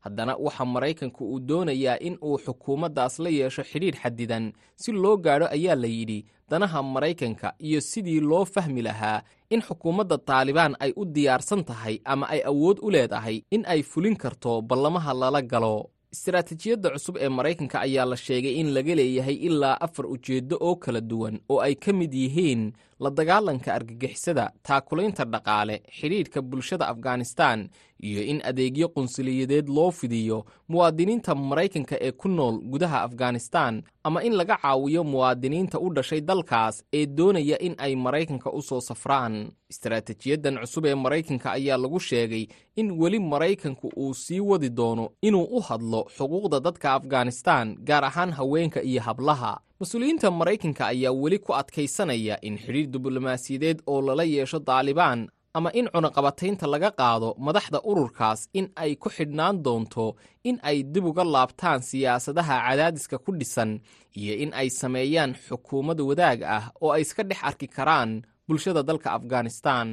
haddana 0.10 0.34
waxaa 0.46 0.66
maraykanku 0.66 1.22
uu 1.34 1.39
doonayaa 1.39 1.98
in 2.08 2.18
uu 2.22 2.38
xukuumaddaas 2.46 3.20
la 3.24 3.30
yeesho 3.30 3.63
xidhiidh 3.72 4.00
xadidan 4.04 4.46
si 4.75 4.92
loo 4.92 5.16
gaadho 5.18 5.46
ayaa 5.58 5.75
la 5.84 5.88
yidhi 5.88 6.20
danaha 6.50 6.80
maraykanka 6.84 7.54
iyo 7.68 7.82
sidii 7.82 8.20
loo 8.20 8.46
fahmi 8.46 8.82
lahaa 8.82 9.22
in 9.50 9.62
xukuumadda 9.62 10.18
taalibaan 10.18 10.74
ay 10.80 10.92
u 10.96 11.06
diyaarsan 11.06 11.62
tahay 11.70 11.96
ama 12.06 12.25
ay 12.34 12.42
awood 12.51 12.78
u 12.82 12.89
leedahay 12.96 13.38
in 13.56 13.63
ay 13.74 13.82
fulin 13.92 14.16
karto 14.24 14.62
ballamaha 14.62 15.13
lala 15.13 15.42
galo. 15.42 15.89
Istaraatijiyadda 16.16 16.89
cusub 16.89 17.16
ee 17.18 17.30
maraykanka 17.30 17.78
ayaa 17.88 18.06
la 18.12 18.18
sheegay 18.18 18.54
in 18.62 18.70
laga 18.75 18.96
leeyahay 19.00 19.34
ilaa 19.48 19.78
afar 19.86 20.06
ujeeddo 20.13 20.56
oo 20.68 20.75
kala 20.75 21.01
duwan 21.01 21.36
oo 21.50 21.60
ay 21.62 21.75
ka 21.75 21.94
mid 21.94 22.13
yihiin 22.13 22.74
la 23.00 23.10
dagaalanka 23.10 23.74
argagixisada 23.74 24.46
taakulaynta 24.63 25.24
dhaqaale 25.25 25.75
xidhiidhka 26.00 26.41
bulshada 26.41 26.88
afghanistan 26.88 27.70
iyo 28.03 28.22
in 28.32 28.41
adeegyo 28.50 28.88
qunsuliyadeed 28.96 29.68
loo 29.70 29.91
fidiyo 29.91 30.46
muwaadiniinta 30.70 31.36
maraykanka 31.36 31.96
ee 32.01 32.12
ku 32.12 32.27
nool 32.27 32.56
gudaha 32.72 33.01
afghanistan 33.08 33.84
ama 34.03 34.24
in 34.24 34.34
laga 34.39 34.58
caawiyo 34.62 35.03
muwaadiniinta 35.03 35.79
u 35.79 35.89
dhashay 35.94 36.22
dalkaas 36.22 36.84
ee 36.94 37.06
doonaya 37.06 37.58
in 37.60 37.75
ay 37.77 37.96
maraykanka 37.96 38.51
u 38.51 38.62
soo 38.62 38.82
safraan. 38.82 39.51
Istaraatijiyadan 39.70 40.58
cusub 40.62 40.86
ee 40.86 40.96
maraykanka 40.96 41.51
ayaa 41.51 41.77
lagu 41.77 42.00
sheegay 42.00 42.48
in 42.75 42.91
weli 43.01 43.20
maraykanku 43.20 43.88
uu 43.98 44.13
sii 44.13 44.39
wadi 44.39 44.70
doono 44.70 45.10
inuu 45.22 45.44
u 45.58 45.60
hadlo 45.68 46.01
xuquuqda 46.18 46.60
dadka 46.60 46.94
afghanistan 46.94 47.75
gaar 47.88 48.06
ahaan 48.06 48.32
haweenka 48.32 48.82
iyo 48.82 49.01
hablaha 49.01 49.60
mas'uuliyiinta 49.80 50.32
maraykanka 50.32 50.84
ayaa 50.88 51.12
weli 51.22 51.40
ku 51.40 51.52
adkaysanaya 51.62 52.36
in 52.48 52.58
xidhiir 52.58 52.88
diblomaasiyadeed 52.94 53.80
oo 53.88 54.02
lala 54.02 54.24
yeesho 54.24 54.60
daalibaan 54.60 55.28
ama 55.54 55.70
in 55.80 55.88
cunaqabataynta 55.94 56.68
laga 56.74 56.90
qaado 57.00 57.30
madaxda 57.48 57.80
ururkaas 57.92 58.42
in 58.60 58.68
ay 58.76 58.96
ku 58.96 59.10
xidhnaan 59.10 59.64
doonto 59.66 60.16
in 60.44 60.60
ay 60.70 60.84
dib 60.84 61.06
uga 61.06 61.24
laabtaan 61.24 61.80
siyaasadaha 61.90 62.56
cadaadiska 62.68 63.18
ku 63.24 63.32
dhisan 63.40 63.80
iyo 64.20 64.34
in 64.44 64.52
ay 64.54 64.68
sameeyaan 64.70 65.32
xukuumad 65.48 66.00
wadaag 66.10 66.40
ah 66.44 66.64
oo 66.82 66.92
ay 66.92 67.02
iska 67.02 67.24
dhex 67.24 67.40
arki 67.50 67.68
karaan 67.68 68.12
bulshada 68.48 68.84
dalka 68.84 69.10
afghanistan 69.18 69.88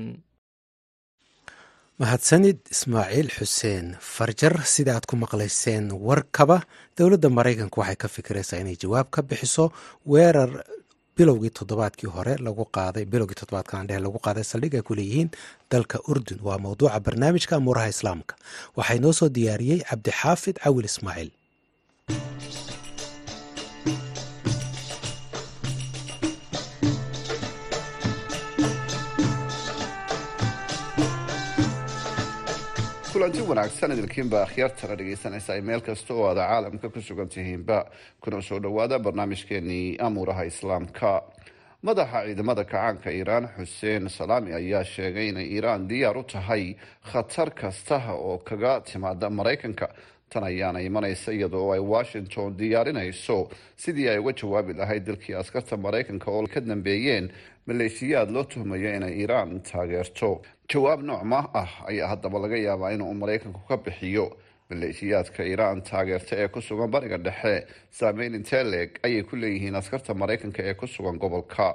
mahadsanid 2.03 2.59
ismaaciil 2.75 3.29
xuseen 3.37 3.87
farjar 4.15 4.55
sida 4.75 4.93
aad 4.97 5.07
ku 5.11 5.17
maqlayseen 5.17 5.85
warkaba. 6.09 6.59
Dowladda 6.99 7.29
maraykanka 7.39 7.77
waxay 7.81 7.97
ka 8.03 8.09
fikiraysaa 8.17 8.61
inay 8.63 8.77
jawaab 8.83 9.09
ka 9.15 9.21
bixiso 9.23 9.65
weerar 10.13 10.51
bilowgii 11.17 11.53
toddobaadkii 11.59 12.11
hore 12.17 12.35
lagu 12.47 12.65
qaaday 12.77 13.05
bilowgii 13.13 13.39
toddobaadkan 13.41 13.89
dhehe 13.89 14.01
lagu 14.07 14.19
qaaday 14.27 14.45
saldhig 14.51 14.75
ay 14.77 14.85
ku 14.89 14.93
leeyihiin 14.99 15.31
dalka 15.73 15.99
urdun. 16.11 16.39
Waa 16.47 16.59
mowduuca 16.65 17.01
barnaamijka 17.07 17.57
amuuraha 17.57 17.89
islaamka. 17.95 18.35
Waxaa 18.77 18.99
inoo 19.01 19.13
soo 19.19 19.29
diyaariyey 19.37 19.81
cabdixaafid 19.89 20.57
cawil 20.65 20.85
ismaaciil 20.93 21.31
kulanti 33.17 33.41
wanaagsan 33.49 33.93
idilkiinba 33.93 34.39
akhyaartana 34.47 34.95
dhegaysanaysa 34.99 35.53
ay 35.57 35.61
meel 35.69 35.81
kasta 35.81 36.15
oo 36.15 36.27
aada 36.29 36.45
caalamka 36.51 36.89
ku 36.95 37.01
sugan 37.01 37.29
tihiinba 37.29 37.79
kuna 38.21 38.43
soo 38.43 38.59
dhowaada 38.61 38.99
barnaamijkeenii 38.99 39.97
amuuraha 40.07 40.45
islaamka 40.45 41.23
madaxa 41.87 42.21
ciidamada 42.27 42.65
kacaanka 42.65 43.11
iiraan 43.11 43.47
xuseen 43.57 44.09
salaami 44.19 44.51
ayaa 44.61 44.85
sheegay 44.85 45.29
inay 45.29 45.47
iiraan 45.55 45.89
diyaar 45.89 46.17
u 46.19 46.23
tahay 46.33 46.65
khatar 47.11 47.51
kastaha 47.61 48.13
oo 48.15 48.39
kaga 48.39 48.81
timaada 48.81 49.31
maraykanka. 49.31 49.89
Tan 50.31 50.45
ayaana 50.45 50.81
imanaysa 50.89 51.31
iyada 51.33 51.57
oo 51.57 51.71
ay 51.73 51.81
washington 51.95 52.57
diyaarinayso. 52.59 53.49
Sidii 53.77 54.09
ay 54.09 54.19
uga 54.19 54.33
jawaabi 54.33 54.73
lahayd 54.81 55.05
dalkii 55.07 55.35
askarta 55.35 55.77
maraykanka 55.77 56.31
oo 56.31 56.47
ka 56.55 56.61
dambeeyeen 56.61 57.31
maleeshiyaad 57.67 58.31
loo 58.35 58.45
tuhmayo 58.45 58.91
inay 58.97 59.15
iiraan 59.21 59.61
taageerto. 59.63 60.43
Jawaab 60.73 61.01
noocma 61.03 61.41
ah 61.55 61.71
ayaa 61.91 62.09
haddaba 62.13 62.39
laga 62.39 62.57
yaabaa 62.67 62.91
inuu 62.95 63.15
maraykanku 63.15 63.61
ka 63.69 63.77
bixiyo 63.77 64.27
maleeshiyaadka 64.71 65.43
iiraan 65.51 65.83
taageerta 65.91 66.35
ee 66.43 66.49
ku 66.55 66.61
sugan 66.69 66.91
bariga 66.95 67.19
dhexe 67.27 67.55
saameyn 67.99 68.35
inteleg 68.35 68.89
ayay 69.07 69.23
ku 69.23 69.37
leeyihiin 69.43 69.75
askarta 69.81 70.15
maraykanka 70.23 70.63
ee 70.71 70.75
ku 70.75 70.87
sugan 70.87 71.19
gobolka 71.25 71.67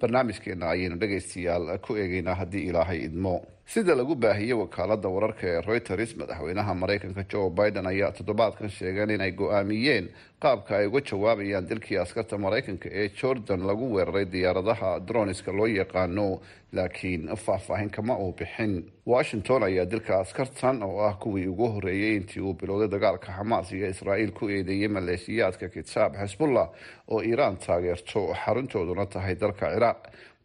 barnaamijkeena 0.00 0.66
ayaynu 0.74 0.96
dhegaystayaal 1.02 1.78
ku 1.86 1.96
eegeynaa 2.02 2.34
haddii 2.40 2.64
ilaahay 2.70 2.98
idmo 3.08 3.34
sida 3.72 3.94
lagu 3.94 4.14
baahiyey 4.22 4.52
wakaalada 4.60 5.08
wararka 5.14 5.44
ee 5.50 5.60
reuters 5.68 6.12
madaxweynaha 6.20 6.72
maraykanka 6.82 7.22
joe 7.32 7.50
biden 7.58 7.86
ayaa 7.92 8.12
toddobaadkan 8.18 8.70
sheegeen 8.78 9.10
inay 9.16 9.30
go'aamiyeen 9.40 10.06
qaabka 10.44 10.72
ay 10.80 10.86
uga 10.90 11.00
jawaabayaan 11.10 11.68
dilkii 11.70 11.98
askarta 12.04 12.38
maraykanka 12.44 12.88
ee 13.00 13.06
jordan 13.20 13.60
lagu 13.68 13.86
weeraray 13.94 14.24
diyaaradaha 14.34 14.90
droniska 15.08 15.52
loo 15.58 15.66
yaqaano 15.80 16.26
laakiin 16.72 17.22
faahfaahin 17.44 17.90
kama 17.90 18.14
uu 18.24 18.32
bixin. 18.38 18.72
Washington 19.06 19.62
ayaa 19.68 19.86
dilka 19.92 20.12
askartan 20.22 20.82
oo 20.82 20.98
ah 21.08 21.14
kuwii 21.22 21.46
ugu 21.52 21.66
horeeyey 21.74 22.16
intii 22.16 22.42
uu 22.42 22.54
bilowday 22.60 22.88
dagaalka 22.94 23.32
xamaas 23.38 23.72
iyo 23.72 23.86
israa'iil 23.94 24.32
ku 24.32 24.48
eedeeyey 24.48 24.88
maleeshiyaadka 24.88 25.68
kitaab 25.68 26.12
xisbullah 26.22 26.66
oo 27.08 27.20
iiraan 27.22 27.56
taageerto 27.66 28.20
xaruntooduna 28.44 29.06
tahay 29.06 29.34
dalka 29.34 29.66
ciraaq 29.74 29.98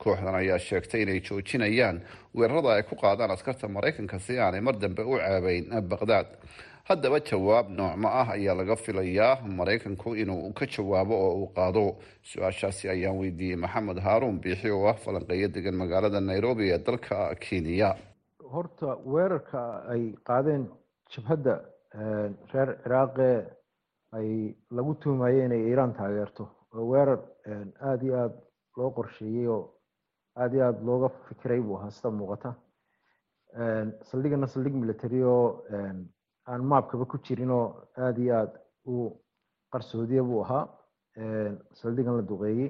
kooxdan 0.04 0.36
ayaa 0.42 0.60
sheegtay 0.68 1.02
inay 1.04 1.20
joojinayaan 1.28 1.98
weerarada 2.38 2.70
ay 2.76 2.84
ku 2.84 2.96
qaadaan 2.96 3.32
askarta 3.36 3.68
maraykanka 3.68 4.20
si 4.20 4.40
aanay 4.40 4.62
mar 4.62 4.76
dambe 4.84 5.04
u 5.04 5.16
ceebeyn 5.18 5.66
baqdaad 5.92 6.28
haddaba 6.90 7.20
jawaab 7.30 7.70
noocmo 7.78 8.08
ah 8.22 8.28
ayaa 8.36 8.56
laga 8.60 8.76
filayaa 8.76 9.42
maraykanku 9.60 10.16
inuu 10.22 10.54
ka 10.54 10.66
jawaabo 10.66 11.16
oo 11.26 11.34
uu 11.42 11.48
qaado. 11.56 11.86
Su'aashaasi 12.30 12.90
ayaan 12.90 13.18
weydiiyey 13.22 13.56
maxamed 13.64 13.98
haaruun 14.06 14.38
biixi 14.44 14.70
oo 14.72 14.86
ah 14.88 14.94
falanqeeyo 15.06 15.48
degan 15.56 15.76
magaalada 15.82 16.20
nairobi 16.22 16.70
ee 16.74 16.78
dalka 16.78 17.34
kenya. 17.46 17.96
Horta 18.54 18.98
weerarka 19.14 19.62
ay 19.94 20.04
qaadeen 20.28 20.64
jabhadda 21.14 21.56
reer 22.54 22.70
ciraaqe 22.84 23.30
ay 24.18 24.30
lagu 24.78 24.94
tuumaye 25.02 25.46
inay 25.46 25.64
iiraan 25.70 25.94
taageerto. 25.98 26.44
Oo 26.76 26.86
weerar 26.92 27.20
aada 27.82 28.04
iyo 28.06 28.16
aada 28.22 28.38
loo 28.78 28.92
qorsheeyey 28.98 29.48
oo 29.48 29.62
aada 30.36 30.56
iyo 30.56 30.64
aada 30.68 30.82
looga 30.88 31.10
fikiray 31.28 31.62
buu 31.62 31.78
ahaa 31.80 31.92
sida 31.98 32.10
muuqata 32.20 32.50
saldhigana 34.10 34.48
saldhig 34.54 34.76
military 34.84 35.24
oo 35.24 35.64
aan 36.48 36.62
maabkaba 36.72 37.06
ku 37.12 37.18
jirin 37.26 37.52
oo 37.60 37.68
aada 37.98 38.20
iyo 38.26 38.34
aada 38.40 38.60
u 38.86 38.96
qarsoodiya 39.72 40.24
buu 40.24 40.42
ahaa. 40.46 40.66
Saldhigan 41.80 42.16
la 42.18 42.24
duqeeyey 42.30 42.70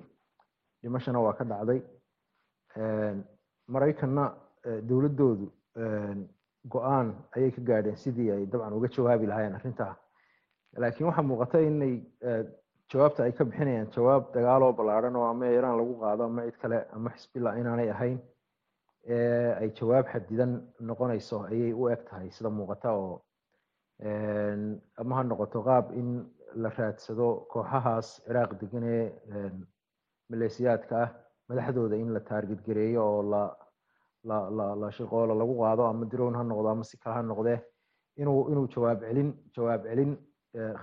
dhimashana 0.81 1.19
waa 1.25 1.33
ka 1.37 1.43
dhacday. 1.51 1.81
Maraykanna 3.73 4.23
dowladdoodu 4.89 5.47
go'aan 6.73 7.07
ayay 7.35 7.51
ka 7.55 7.61
gaadheen 7.69 7.97
sidii 8.03 8.31
ay 8.31 8.45
dabcan 8.45 8.73
uga 8.77 8.87
jawaabi 8.95 9.25
lahaayeen 9.31 9.55
arrintaa. 9.57 9.93
Laakiin 10.77 11.07
waxaa 11.09 11.23
muuqata 11.29 11.61
inay 11.61 11.95
jawaabta 12.91 13.23
ay 13.23 13.31
ka 13.37 13.43
bixinayaan 13.45 13.89
jawaab 13.95 14.23
dagaal 14.35 14.61
oo 14.63 14.73
ballaadhan 14.79 15.15
oo 15.15 15.27
ama 15.33 15.45
iiraan 15.47 15.77
lagu 15.79 15.93
qaado 16.01 16.23
ama 16.29 16.41
cid 16.47 16.57
kale 16.61 16.77
ama 16.95 17.09
xisbillah 17.15 17.53
inaanay 17.59 17.89
ahayn 17.95 18.19
ay 19.61 19.69
jawaab 19.79 20.05
xadidan 20.13 20.51
noqonayso 20.89 21.37
ayay 21.51 21.73
u 21.73 21.89
eg 21.93 22.01
tahay 22.09 22.29
sida 22.31 22.49
muuqata 22.49 22.89
oo 22.93 23.21
ama 25.01 25.13
ha 25.17 25.23
noqoto 25.23 25.59
qaab 25.67 25.85
in 25.99 26.09
la 26.61 26.69
raadsado 26.77 27.27
kooxahaas 27.51 28.07
ciraaq 28.25 28.51
degan 28.61 28.83
ee 28.83 29.05
maleesiyaadka 30.29 30.95
ah 31.03 31.09
madaxdooda 31.49 31.95
in 32.03 32.09
la 32.15 32.19
taarget 32.29 32.61
gareeyo 32.67 33.01
oo 33.13 33.21
la 33.33 33.43
la 34.29 34.37
la 34.57 34.67
la 34.81 34.89
shaqoola 34.97 35.33
lagu 35.41 35.53
qaado 35.61 35.83
ama 35.91 36.05
dirown 36.11 36.35
ha 36.39 36.43
noqdo 36.43 36.67
ama 36.69 36.83
si 36.83 36.97
kale 36.97 37.15
ha 37.17 37.21
noqdee 37.31 37.59
inuu 38.21 38.41
inuu 38.51 38.67
jawaab 38.75 38.99
celin 39.07 39.29
jawaab 39.55 39.81
celin 39.89 40.11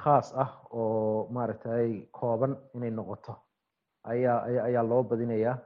khaas 0.02 0.32
ah 0.36 0.50
oo 0.70 1.28
maaragtay 1.36 2.06
kooban 2.18 2.56
inay 2.74 2.90
noqoto. 2.90 3.32
Ayaa 4.04 4.38
ayaa 4.68 4.82
loo 4.90 5.02
badinayaa 5.10 5.56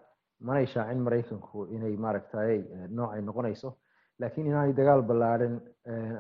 manay 0.41 0.67
shaacin 0.67 1.01
maraykanku 1.07 1.59
inay 1.75 1.97
maaragtay 1.97 2.55
noocay 2.97 3.23
noqonayso. 3.29 3.71
Laakiin 4.21 4.47
inaanay 4.51 4.73
dagaal 4.79 5.03
ballaadhan 5.09 5.55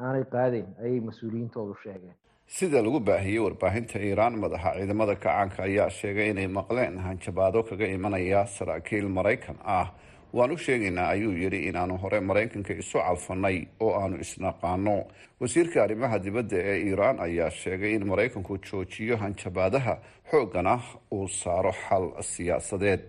aanay 0.06 0.24
qaadayn 0.34 0.68
ayay 0.84 1.00
mas'uuliyiintoodu 1.08 1.74
sheegeen. 1.82 2.16
Sida 2.56 2.82
lagu 2.86 3.00
baahiyey 3.00 3.40
warbaahinta 3.46 3.98
iiraan 3.98 4.34
madaxa 4.42 4.70
ciidamada 4.78 5.14
kacaanka 5.16 5.62
ayaa 5.68 5.90
sheegay 5.90 6.28
inay 6.30 6.48
maqleen 6.58 6.98
hanjabaado 7.06 7.62
kaga 7.68 7.86
imanaya 7.96 8.40
saraakiil 8.56 9.08
maraykan. 9.18 9.56
Ah 9.64 9.88
waan 10.36 10.52
u 10.52 10.56
sheegaynaa 10.64 11.08
ayuu 11.14 11.32
yidhi 11.42 11.60
inaanu 11.68 11.96
hore 12.02 12.20
maraykanka 12.20 12.72
isu 12.82 12.98
calfanay 12.98 13.58
oo 13.80 13.92
aanu 14.00 14.16
isnaqaano. 14.24 14.96
Wasiirka 15.40 15.78
arrimaha 15.84 16.18
dibadda 16.24 16.56
ee 16.70 16.76
iiraan 16.88 17.16
ayaa 17.26 17.50
sheegay 17.50 17.92
in 17.96 18.04
maraykanku 18.10 18.58
joojiyo 18.68 19.16
hanjabaadaha 19.22 19.94
xooggana 20.30 20.74
uu 21.12 21.28
saaro 21.28 21.72
xal 21.72 22.04
siyaasadeed. 22.32 23.04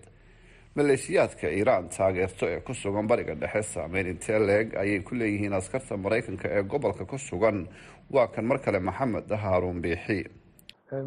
Maleeshiyaadka 0.76 1.46
iiraan 1.58 1.88
taageerto 1.96 2.44
ee 2.54 2.60
ku 2.60 2.74
sugan 2.74 3.06
bariga 3.10 3.34
dhexe 3.42 3.62
saameyn 3.74 4.06
intee 4.12 4.38
leeg 4.48 4.74
ayay 4.82 5.00
ku 5.00 5.14
leeyihiin 5.20 5.52
askarta 5.60 5.96
maraykanka 5.96 6.48
ee 6.56 6.62
gobolka 6.62 7.04
ku 7.04 7.18
sugan. 7.18 7.66
Waa 8.14 8.26
kan 8.34 8.44
mar 8.44 8.58
kale 8.64 8.78
maxamed 8.80 9.28
haaruun 9.42 9.80
biixi. 9.84 10.18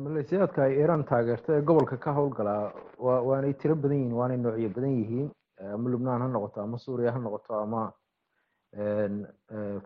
Maleeshiyaadka 0.06 0.60
ay 0.68 0.74
iiraan 0.80 1.04
taageerto 1.12 1.50
ee 1.58 1.62
gobolka 1.62 1.98
ka 1.98 2.12
howlgalaa 2.18 2.72
wa 3.06 3.22
waanay 3.30 3.54
tiro 3.54 3.76
badan 3.76 3.98
yihiin 3.98 4.14
waanay 4.20 4.38
noocyo 4.38 4.70
badan 4.76 4.94
yihiin 5.02 5.30
ama 5.76 5.90
lubnaan 5.90 6.22
ha 6.22 6.28
noqoto 6.28 6.62
ama 6.62 6.78
suuriya 6.78 7.12
ha 7.16 7.20
noqoto 7.20 7.54
ama 7.64 7.82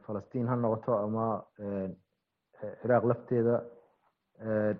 falastiin 0.05 0.47
ha 0.47 0.55
noqoto 0.55 0.97
ama 1.05 1.25
ciraaq 2.81 3.03
lafteeda 3.11 3.55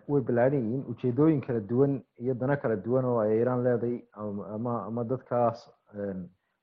way 0.08 0.22
ballaadhan 0.28 0.62
yihiin. 0.66 0.84
Ujeedooyin 0.92 1.42
kala 1.42 1.60
duwan 1.70 1.94
iyo 2.20 2.34
dano 2.34 2.56
kala 2.62 2.76
duwan 2.86 3.06
oo 3.06 3.20
ay 3.20 3.38
iiraan 3.38 3.64
leedahay 3.64 3.98
ama 4.56 4.74
ama 4.88 5.04
dadkaas 5.04 5.60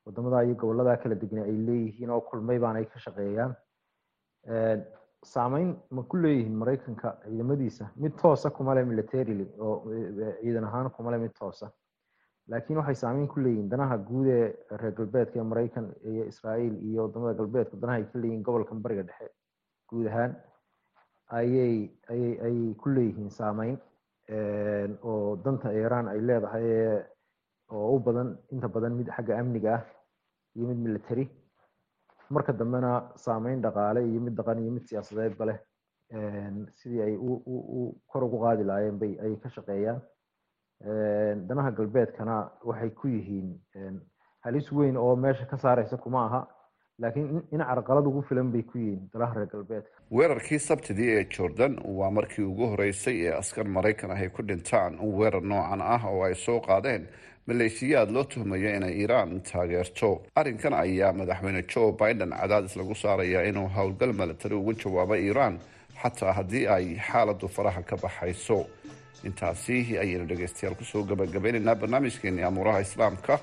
waddamada 0.07 0.45
iyo 0.45 0.55
gobollada 0.55 0.97
kala 1.03 1.15
degna 1.15 1.43
ay 1.45 1.57
leeyihiin 1.69 2.11
oo 2.11 2.21
kulmay 2.21 2.59
baanay 2.59 2.85
ka 2.85 2.99
shaqeeyaan. 2.99 3.53
Saameyn 5.25 5.77
ma 5.91 6.03
ku 6.03 6.17
leeyihiin 6.17 6.57
maraykanka 6.63 7.09
ciidamadiisa? 7.25 7.85
Mid 7.97 8.13
toosa 8.23 8.51
kuma 8.51 8.75
le 8.75 8.85
militarily 8.85 9.47
oo 9.59 9.77
ciidan 10.43 10.65
ahaan 10.65 10.91
kuma 10.91 11.11
le 11.11 11.19
mid 11.19 11.33
toosa 11.39 11.71
laakiin 12.53 12.79
waxay 12.81 12.95
saameyn 13.03 13.29
ku 13.33 13.41
leeyihiin 13.45 13.69
danaha 13.73 13.97
guud 14.09 14.27
ee 14.37 14.47
reer 14.81 14.95
galbeedka 14.99 15.37
ee 15.41 15.47
maraykan 15.53 15.87
iyo 16.11 16.25
israael 16.33 16.75
iyo 16.89 17.01
waddamada 17.07 17.35
galbeedka. 17.41 17.77
Danaha 17.83 17.99
ay 18.01 18.05
ka 18.13 18.19
leeyihiin 18.23 18.43
gobolkan 18.47 18.83
bariga 18.85 19.03
dhexe 19.09 19.29
guud 19.91 20.07
ahaan 20.11 20.33
ayay 21.39 21.77
ayay 22.13 22.33
ayay 22.47 22.69
ku 22.83 22.89
leeyihiin 22.97 23.31
saameyn 23.39 23.79
oo 25.11 25.37
danta 25.45 25.73
iiraan 25.79 26.09
ay 26.13 26.21
leedahay 26.29 26.67
oo 27.73 27.87
u 27.97 27.99
badan 28.07 28.29
inta 28.53 28.69
badan 28.69 28.95
mid 29.01 29.09
xagga 29.17 29.39
amniga 29.41 29.71
ah 29.79 29.83
iyo 30.57 30.65
mid 30.71 30.79
military. 30.87 31.25
Marka 32.35 32.53
dambena 32.53 32.91
saameyn 33.25 33.63
dhaqaale 33.65 34.01
iyo 34.11 34.21
mid 34.27 34.35
dhaqan 34.39 34.59
iyo 34.63 34.73
mid 34.77 34.85
siyaasadeedba 34.89 35.45
leh 35.51 35.59
sidii 36.79 37.01
ay 37.07 37.15
u 37.17 37.83
kor 38.11 38.23
ugu 38.27 38.39
qaadi 38.45 38.65
lahaayeen 38.69 38.99
bay 39.03 39.13
ayay 39.25 39.37
ka 39.43 39.49
shaqeeyaan 39.57 40.01
danaha 41.49 41.71
galbeedkana 41.71 42.51
waxay 42.65 42.91
ku 42.91 43.09
yihiin 43.09 44.01
halis 44.45 44.73
weyn 44.73 44.97
oo 44.97 45.17
meesha 45.17 45.47
ka 45.47 45.57
saareysa 45.57 45.97
kuma 45.97 46.27
aha 46.27 46.47
laakiin 46.99 47.43
in 47.53 47.61
carqalad 47.61 48.07
ugu 48.07 48.23
filan 48.29 48.51
bay 48.53 48.63
ku 48.63 48.79
yihiin 48.79 49.09
dalaha 49.15 49.35
reer 49.35 49.47
galbeedka. 49.47 49.91
Weerarkii 50.11 50.59
sabtidii 50.59 51.11
ee 51.11 51.25
jordan 51.37 51.79
waa 51.85 52.11
markii 52.11 52.45
ugu 52.45 52.67
horeysay 52.67 53.17
ee 53.27 53.33
askar 53.39 53.65
maraykan 53.69 54.11
ah 54.11 54.19
ay 54.21 54.29
ku 54.29 54.43
dhintaan 54.43 54.99
weerar 55.01 55.43
noocan 55.43 55.81
ah 55.83 56.03
oo 56.11 56.23
ay 56.25 56.35
soo 56.35 56.61
qaadeen. 56.61 57.07
Maleeshiyaad 57.47 58.11
loo 58.11 58.25
tuhmaya 58.25 58.77
inay 58.77 58.95
iiraan 59.01 59.41
taageerto. 59.43 60.23
Arrinkan 60.35 60.75
ayaa 60.75 61.13
madaxweyne 61.13 61.63
joe 61.63 61.93
biden 61.93 62.31
cadaadis 62.31 62.77
lagu 62.77 62.95
saarayaa 62.95 63.43
inuu 63.51 63.69
howlgal 63.69 64.13
milatari 64.13 64.55
ugu 64.55 64.73
jawaabo 64.75 65.15
iiraan 65.17 65.59
xataa 66.03 66.33
haddii 66.33 66.67
ay 66.67 66.87
xaaladu 67.09 67.49
faraha 67.49 67.83
ka 67.83 67.97
baxayso 67.97 68.67
intaasi 69.29 69.77
ayaynu 70.03 70.27
dhegaystayaal 70.31 70.75
ku 70.81 70.85
soo 70.85 71.03
gabagabeynaynaa 71.11 71.75
barnaamijkeeni 71.83 72.43
amuuraha 72.49 72.81
islaamka. 72.87 73.35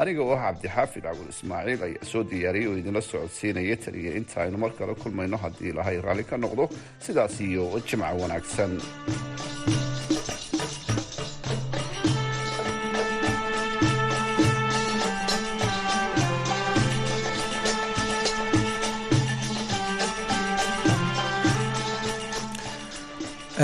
Aniga 0.00 0.22
oo 0.22 0.32
ah 0.36 0.42
cabdixaafid 0.52 1.02
cabul 1.06 1.28
ismaaciil 1.34 1.82
ayaa 1.88 2.04
soo 2.12 2.22
diyaariyay 2.30 2.68
oo 2.70 2.76
idinla 2.80 3.00
socodsiinaya 3.10 3.76
taniyo 3.84 4.12
inta 4.20 4.36
aynu 4.44 4.58
mar 4.62 4.72
kale 4.78 4.94
kulmayno 5.02 5.36
haddii 5.44 5.70
ilahay 5.72 6.00
raalli 6.06 6.24
ka 6.30 6.36
noqdo. 6.44 6.64
Sidaas 7.04 7.40
iyo 7.40 7.64
jimca 7.88 8.10
wanaagsan 8.22 8.72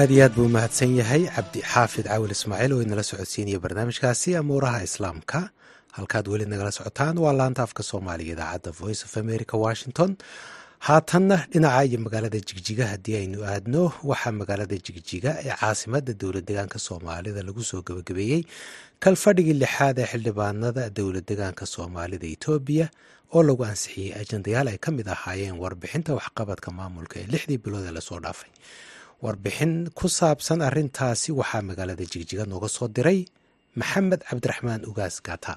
aad 0.01 0.11
iyo 0.15 0.25
aad 0.25 0.35
buu 0.37 0.47
umahadsan 0.51 0.93
yahay. 1.01 1.23
Cabdi 1.37 1.61
xaafid 1.73 2.07
caawil 2.11 2.33
ismaaciil 2.37 2.73
oo 2.77 2.83
inala 2.87 3.03
socodsiinaya 3.11 3.59
barnaamijkaasi 3.65 4.29
amuuraha 4.41 4.81
islaamka. 4.89 5.41
Halkaad 5.97 6.27
weli 6.33 6.45
nagala 6.53 6.71
socotaan 6.79 7.17
waa 7.25 7.33
laanta 7.41 7.63
afka 7.67 7.83
soomaaliga 7.91 8.33
idaacadda 8.37 8.71
voice 8.81 9.03
of 9.07 9.13
america 9.25 9.55
washington. 9.67 10.11
Haatanna 10.87 11.37
dhinaca 11.53 11.85
iyo 11.89 11.99
magaalada 12.05 12.39
jigjiga 12.49 12.85
haddii 12.93 13.17
aynu 13.23 13.39
aadno 13.53 13.83
waxaa 14.11 14.33
magaalada 14.41 14.77
jigjiga 14.87 15.31
ee 15.47 15.55
caasimada 15.61 16.13
dowlad 16.21 16.45
degaanka 16.49 16.79
soomaalida 16.87 17.41
lagu 17.49 17.63
soo 17.71 17.81
gabagabeeyey 17.89 18.43
kalfadhigii 19.05 19.57
lixaad 19.63 19.97
ee 20.03 20.07
xildhibaanada 20.13 20.83
dowlad 20.99 21.25
degaanka 21.31 21.65
soomaalida 21.75 22.27
etoobiya 22.35 22.87
oo 23.35 23.43
lagu 23.49 23.63
ansixiyey 23.71 24.11
ajandayaal 24.21 24.69
ay 24.73 24.79
ka 24.85 24.91
mid 24.97 25.09
ahaayeen 25.17 25.57
warbixinta 25.63 26.11
waxqabadka 26.19 26.69
maamulka 26.79 27.15
ee 27.23 27.27
lixdii 27.35 27.59
bilood 27.65 27.87
ee 27.91 27.95
la 27.99 28.01
soo 28.09 28.21
dhaafay 28.25 28.51
warbixin 29.25 29.73
ku 29.99 30.07
saabsan 30.19 30.61
arintaasi 30.69 31.31
waxaa 31.41 31.63
magaalada 31.69 32.05
jigjiga 32.13 32.45
nooga 32.51 32.69
soo 32.77 32.89
diray 32.97 33.21
maxamed 33.81 34.21
cabdiraxmaan 34.29 34.83
ugaas 34.91 35.17
gata. 35.29 35.55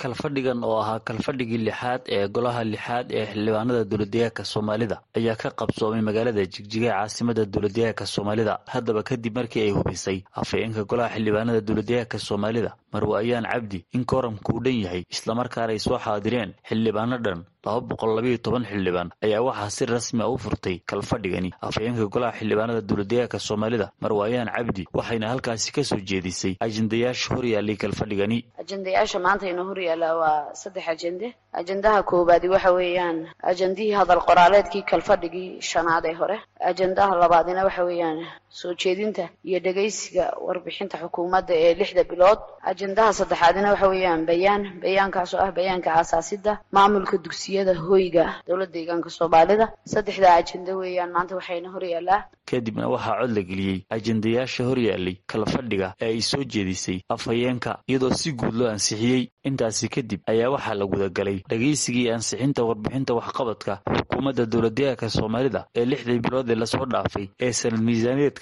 Kalfadhigan 0.00 0.64
oo 0.64 0.76
ahaa 0.82 1.00
kalfadhigii 1.08 1.60
lixaad 1.68 2.02
ee 2.16 2.24
golaha 2.34 2.62
lixaad 2.72 3.06
ee 3.18 3.24
xildhibaanada 3.30 3.82
dowladdeegaanka 3.90 4.42
soomaalida 4.52 4.96
ayaa 5.18 5.36
ka 5.42 5.48
qabsoomay 5.60 6.00
magaalada 6.08 6.42
jigjiga 6.54 6.86
ee 6.88 6.96
caasimada 6.98 7.42
dowladdeegaanka 7.54 8.04
soomaalida. 8.14 8.54
Haddaba 8.74 9.02
kadib 9.08 9.34
markii 9.38 9.62
ay 9.66 9.72
hubisay 9.76 10.18
afhayeenka 10.42 10.82
golaha 10.90 11.08
xildhibaanada 11.14 11.60
dowladdeegaanka 11.68 12.18
soomaalida 12.28 12.70
marwe 12.92 13.14
ayaan 13.22 13.46
cabdi 13.52 13.84
in 13.96 14.04
kooramka 14.04 14.52
uu 14.54 14.60
dhan 14.64 14.78
yahay 14.84 15.02
islamarkaana 15.14 15.72
ay 15.72 15.78
soo 15.86 15.98
xaadireen 15.98 16.54
xildhibaano 16.68 17.16
dhan 17.26 17.40
laba 17.66 17.80
boqol 17.90 18.12
labayo 18.16 18.38
toban 18.44 18.64
xildhibaan 18.70 19.08
ayaa 19.26 19.42
waxaa 19.48 19.70
si 19.76 19.84
rasmi 19.86 20.22
a 20.22 20.28
u 20.28 20.38
furtay 20.44 20.76
kalfadhigani 20.90 21.50
afhayeenka 21.68 22.06
golaha 22.14 22.38
xildhibaanada 22.38 22.80
dowladdeegaanka 22.88 23.38
soomaalida 23.48 23.86
marwe 24.02 24.22
ayaan 24.28 24.48
cabdi 24.56 24.86
waxayna 24.98 25.26
halkaasi 25.32 25.72
ka 25.76 25.82
soo 25.90 26.00
jeedisay 26.10 26.54
ajendayaasha 26.66 27.34
horyaalay 27.36 27.76
kalfadhigani 27.76 28.38
ajendayaasha 28.62 29.18
maanta 29.26 29.44
inoo 29.52 29.66
horyaala 29.70 30.08
waa 30.20 30.54
saddex 30.62 30.86
ajende 30.94 31.28
ajendaha 31.60 32.02
koowaadi 32.10 32.48
waxa 32.54 32.72
weeyaan 32.78 33.18
ajendihii 33.52 33.92
hadal 34.00 34.22
qoraaleedkii 34.28 34.82
kalfadhigii 34.92 35.60
shanaad 35.70 36.04
ee 36.10 36.14
hore. 36.20 36.36
Ajendaha 36.70 37.14
labaadina 37.22 37.64
waxa 37.68 37.84
weeyaan 37.84 38.18
soo 38.50 38.74
jeedinta 38.74 39.28
iyo 39.44 39.58
dhegaysiga 39.60 40.24
warbixinta 40.46 40.98
xukuumadda 41.02 41.54
ee 41.54 41.74
lixda 41.74 42.04
bilood. 42.04 42.38
Ajendaha 42.70 43.12
saddexaadina 43.12 43.70
waxa 43.72 43.88
weeyaan 43.88 44.26
bayaan 44.26 44.62
bayaankaas 44.82 45.34
oo 45.34 45.40
ah 45.46 45.52
bayaanka 45.58 45.90
aasaasida 45.94 46.58
maamulka 46.72 47.18
dugsiyada 47.24 47.74
hoyga 47.86 48.24
dowladda 48.48 48.72
deegaanka 48.76 49.10
soomaalida. 49.10 49.66
Saddexdaa 49.92 50.34
ajende 50.40 50.72
weeyaan 50.80 51.10
maanta 51.16 51.34
waxayna 51.38 51.68
horyaalaa 51.74 52.20
kadibna 52.50 52.88
waxaa 52.94 53.16
cod 53.20 53.30
la 53.36 53.42
geliyey 53.50 53.78
ajendayaasha 53.96 54.62
horyaalay 54.70 55.16
kalfadhiga 55.30 55.88
ee 56.00 56.06
ay 56.14 56.20
soo 56.30 56.44
jeedisay 56.52 56.98
afhayeenka 57.14 57.78
iyadoo 57.88 58.10
si 58.20 58.32
guud 58.32 58.54
loo 58.54 58.68
ansixiyey. 58.74 59.22
Intaasi 59.48 59.88
kadib 59.88 60.20
ayaa 60.32 60.50
waxaa 60.56 60.74
la 60.80 60.84
gudagalay 60.92 61.38
dhegaysigii 61.50 62.10
ansixinta 62.16 62.64
warbixinta 62.68 63.14
waxqabadka 63.18 63.72
xukuumadda 63.96 64.44
dowladdeegaanka 64.52 65.08
soomaalida 65.16 65.60
ee 65.78 65.84
lixdii 65.90 66.18
bilood 66.24 66.50
ee 66.50 66.58
la 66.62 66.66
soo 66.66 66.84
dhaafay 66.92 67.26
ee 67.40 67.52
sanad 67.60 67.80
miisaaneedka 67.88 68.39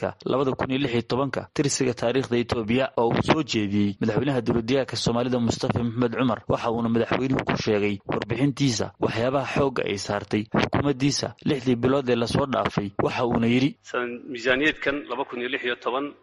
tobanka 1.08 1.48
tirsiga 1.54 1.94
taariikhda 1.94 2.36
etoobiya 2.42 2.84
oo 2.96 3.08
uu 3.08 3.22
soo 3.22 3.42
jeediyey 3.42 3.96
madaxweynaha 4.00 4.40
dowladdeegaanka 4.46 4.96
soomaalida 4.96 5.38
mustafa 5.38 5.78
maxamed 5.82 6.12
cumar 6.18 6.40
waxa 6.48 6.70
uuna 6.70 6.88
madaxweynuhu 6.88 7.44
ku 7.48 7.56
sheegay 7.64 7.94
warbixintiisa 8.10 8.86
waxyaabaha 9.00 9.46
xoogga 9.56 9.82
ay 9.90 9.98
saartay 9.98 10.42
xukuumaddiisa 10.62 11.34
lixdii 11.44 11.76
bilood 11.76 12.08
ee 12.10 12.16
la 12.16 12.26
soo 12.26 12.46
dhaafay 12.46 12.88
waxa 13.02 13.24
uuna 13.26 13.46
yidhi 13.46 13.70
miisaaniyeedkan 14.32 14.96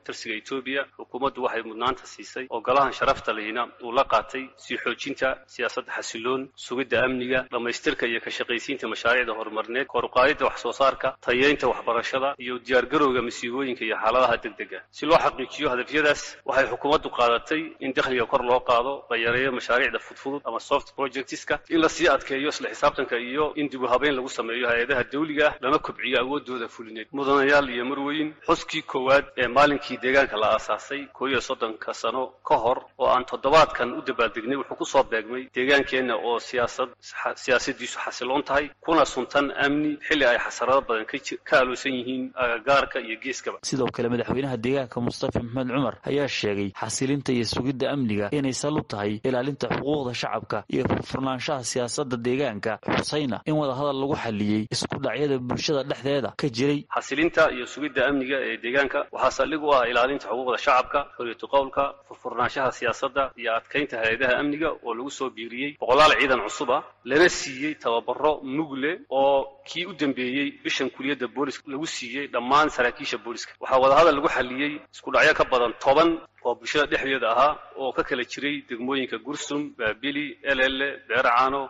tirsiga 0.05 0.35
etoobiya 0.41 0.81
xukuumaddu 0.97 1.43
waxay 1.45 1.63
mudnaanta 1.69 2.05
siisay 2.13 2.45
oo 2.49 2.61
golahan 2.61 2.93
sharafta 2.93 3.33
lehina 3.33 3.67
uu 3.83 3.91
la 3.91 4.03
qaatay 4.03 4.43
sii 4.57 4.77
xoojinta 4.83 5.27
siyaasadda 5.53 5.91
xasiloon 5.97 6.41
sugidda 6.55 7.03
amniga 7.05 7.39
dhammaystirka 7.51 8.05
iyo 8.07 8.19
ka 8.25 8.31
shaqaysiinta 8.37 8.87
mashaariicda 8.87 9.33
horumarneed 9.39 9.87
koruqaadidda 9.87 10.45
wax 10.45 10.57
soo 10.63 10.71
saarka 10.81 11.07
tayeynta 11.25 11.67
waxbarashada 11.67 12.35
iyo 12.43 12.59
diyaargarowga 12.65 13.21
masiibooyinka 13.65 13.85
iyo 13.85 13.95
xaaladaha 13.97 14.37
degdega. 14.43 14.79
Si 14.91 15.05
loo 15.05 15.17
xaqiijiyo 15.17 15.69
hadafyadaas 15.69 16.37
waxay 16.45 16.67
xukuumaddu 16.71 17.09
qaadatay 17.09 17.61
in 17.79 17.93
dakhliga 17.93 18.25
kor 18.25 18.43
loo 18.43 18.59
qaado 18.59 19.03
la 19.09 19.17
yareeyo 19.17 19.51
mashaariicda 19.51 19.99
fudfudud 19.99 20.41
ama 20.45 20.59
soft 20.59 20.93
projectska 20.95 21.59
in 21.69 21.79
la 21.81 21.89
sii 21.89 22.07
adkeeyo 22.07 22.49
isla 22.49 22.69
xisaabtanka 22.69 23.17
iyo 23.17 23.53
in 23.55 23.69
dib 23.69 23.81
u 23.83 23.87
habeyn 23.87 24.15
lagu 24.15 24.29
sameeyo 24.29 24.67
hay'adaha 24.67 25.03
dawliga 25.11 25.47
ah 25.49 25.55
lana 25.61 25.77
kobciyo 25.79 26.19
awoodooda 26.21 26.67
fulineed. 26.67 27.07
Mudanayaal 27.11 27.69
iyo 27.69 27.85
marweyn 27.85 28.33
xuskii 28.47 28.81
koowaad 28.81 29.25
ee 29.37 29.47
maalinkii 29.47 29.97
deegaanka 29.97 30.37
la 30.37 30.47
aasaasay 30.55 31.05
koo 31.13 31.27
iyo 31.27 31.41
soddonka 31.41 31.93
sano 31.93 32.27
ka 32.47 32.55
hor 32.55 32.79
oo 32.97 33.07
aan 33.07 33.25
toddobaadkan 33.25 33.93
u 33.97 34.01
dabaaldegnay 34.01 34.55
wuxuu 34.57 34.75
ku 34.75 34.85
soo 34.85 35.03
beegmay 35.03 35.49
deegaankeenna 35.55 36.15
oo 36.15 36.39
siyaasad 36.39 36.89
siyaasadiisu 37.35 37.99
xasiloon 37.99 38.43
tahay 38.43 38.69
kuna 38.81 39.05
suntan 39.05 39.51
amni 39.65 39.97
xilli 40.07 40.25
ay 40.25 40.37
xasarado 40.37 40.81
badan 40.81 41.05
ka 41.43 41.59
aloosan 41.59 41.93
yihiin 41.93 42.31
agagaarka 42.35 42.99
iyo 42.99 43.15
geeskaba 43.55 43.59
sidoo 43.63 43.87
kale 43.91 44.09
madaxweynaha 44.09 44.57
deegaanka 44.57 45.01
mustafa 45.01 45.39
maxamed 45.39 45.69
cumar 45.75 45.95
ayaa 46.09 46.27
sheegay 46.27 46.71
xasilinta 46.81 47.31
iyo 47.33 47.45
sugidda 47.45 47.91
amniga 47.91 48.29
inay 48.31 48.53
sal 48.53 48.77
u 48.77 48.81
tahay 48.81 49.19
ilaalinta 49.23 49.67
xuquuqda 49.69 50.13
shacabka 50.13 50.63
iyo 50.69 50.83
furfurnaanshaha 50.87 51.63
siyaasadda 51.63 52.17
deegaanka 52.17 52.79
xusayna 52.97 53.41
in 53.45 53.53
wadahadal 53.55 53.97
lagu 54.01 54.15
xaliyey 54.15 54.67
isku 54.71 54.97
dhacyada 54.99 55.37
bulshada 55.39 55.83
dhexdeeda 55.83 56.33
ka 56.37 56.47
jiray. 56.49 56.85
Xasilinta 56.95 57.51
iyo 57.51 57.65
sugidda 57.65 58.07
amniga 58.09 58.37
ee 58.49 58.57
deegaanka 58.63 58.99
waxaa 59.11 59.31
saldhig 59.31 59.63
u 59.63 59.71
ah 59.73 59.87
ilaalinta 59.89 60.27
xuquuqda 60.29 60.57
shacabka 60.65 60.99
xoriyatu 61.17 61.45
qowlka 61.47 61.83
furfurnaanshaha 62.07 62.71
siyaasadda 62.71 63.23
iyo 63.37 63.49
adkaynta 63.57 63.95
hay'adaha 64.03 64.33
amniga 64.41 64.69
oo 64.85 64.93
lagu 64.93 65.11
soo 65.11 65.29
biiriyey 65.29 65.71
boqolaal 65.79 66.13
ciidan 66.19 66.41
cusub 66.45 66.69
ah. 66.71 66.83
Lana 67.05 67.29
siiyey 67.29 67.75
tababaro 67.75 68.41
mugle 68.43 68.91
oo 69.09 69.47
kii 69.69 69.85
u 69.85 69.93
dambeeyey 69.93 70.47
bishan 70.63 70.89
kuliyadda 70.89 71.27
booliska 71.27 71.71
lagu 71.71 71.85
siiyey 71.87 72.27
dhammaan 72.33 72.69
saraakiisha 72.69 73.17
booliska 73.45 73.63
waxaa 73.63 73.79
wadahadal 73.83 74.15
lagu 74.15 74.27
xaliyey 74.35 74.73
isku 74.93 75.11
dhacyo 75.11 75.33
ka 75.39 75.43
badan 75.51 75.73
toban 75.83 76.09
oo 76.45 76.55
bulshada 76.59 76.85
dhexdeeda 76.91 77.29
ahaa 77.33 77.53
oo 77.81 77.91
ka 77.97 78.03
kala 78.09 78.23
jiray 78.33 78.55
degmooyinka 78.69 79.17
gursum 79.27 79.61
baabili 79.79 80.25
elele 80.51 80.87
beeracaano 81.07 81.61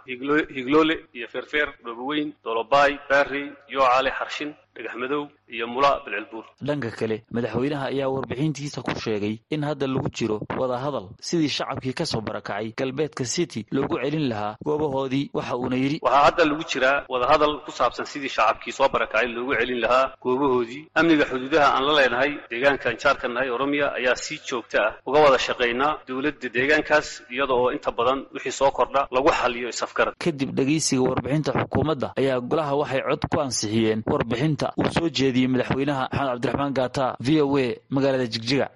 higloole 0.55 0.95
iyo 1.17 1.27
feerfeer 1.33 1.69
dhooboweyn 1.85 2.33
dolobaay 2.43 2.93
baarey 3.09 3.45
yoocale 3.73 4.11
xarshin 4.19 4.51
dhagaxmadow 4.75 5.23
iyo 5.55 5.67
mula 5.73 5.91
bilcilbuur 6.05 6.45
dhanka 6.67 6.91
kale 6.99 7.17
madaxweynaha 7.35 7.85
ayaa 7.93 8.09
warbixintiisa 8.15 8.81
ku 8.87 8.91
sheegay 9.05 9.35
in 9.55 9.63
hadda 9.63 9.87
lagu 9.87 10.09
jiro 10.17 10.37
wadahadal 10.59 11.07
sidii 11.27 11.49
shacabkii 11.57 11.93
ka 11.99 12.05
soo 12.05 12.21
barakacay 12.21 12.73
galbeedka 12.79 13.25
city 13.25 13.61
loogu 13.71 13.95
celin 14.03 14.27
lahaa 14.31 14.57
goobahoodii 14.65 15.29
waxa 15.33 15.55
uuna 15.57 15.75
yidhi 15.83 15.99
waxaa 16.03 16.23
hadda 16.27 16.45
lagu 16.45 16.63
jiraa 16.73 16.97
wadahadal 17.13 17.53
ku 17.65 17.71
saabsan 17.71 18.05
sidii 18.13 18.29
shacabkii 18.37 18.71
soo 18.79 18.89
barakacay 18.95 19.27
loogu 19.35 19.55
celin 19.59 19.79
lahaa 19.85 20.11
goobahoodii. 20.21 20.81
Amniga 20.99 21.25
xuduudaha 21.31 21.67
aan 21.75 21.83
la 21.87 21.93
leenahay 22.01 22.31
deegaankaan 22.51 22.97
jaarka 23.03 23.27
nahay 23.27 23.49
oromiya 23.55 23.93
ayaa 23.99 24.15
si 24.25 24.35
joogta 24.71 24.87
ah 24.87 24.93
uga 25.05 25.19
wada 25.19 25.37
shaqaynaa 25.39 25.97
dowladda 26.07 26.49
deegaankaas 26.49 27.23
iyada 27.31 27.53
oo 27.53 27.71
inta 27.71 27.91
badan 27.91 28.25
wixii 28.33 28.51
soo 28.51 28.71
kordha 28.71 29.07
lagu 29.11 29.29
xaliyo 29.29 29.69
isafgarad 29.69 30.13
kadib 30.19 30.49
dhegaysiga 30.55 31.01
warbixinta 31.01 31.51
xukuumadda 31.53 32.13
ayaa 32.17 32.39
golaha 32.39 32.75
waxay 32.75 33.01
cod 33.01 33.23
ku 33.31 33.41
ansixiyeen 33.41 34.03
warbixinta. 34.05 34.73
Uu 34.77 34.89
soo 34.91 35.09
jeediyey 35.09 35.47
madaxweynaha 35.47 36.07
maxamed 36.11 36.29
cabdiraxmaan 36.31 36.73
gaata 36.73 37.15
v 37.19 37.41
o 37.41 37.57
a 37.57 37.75
magaalada 37.89 38.25
jigjiga 38.27 38.69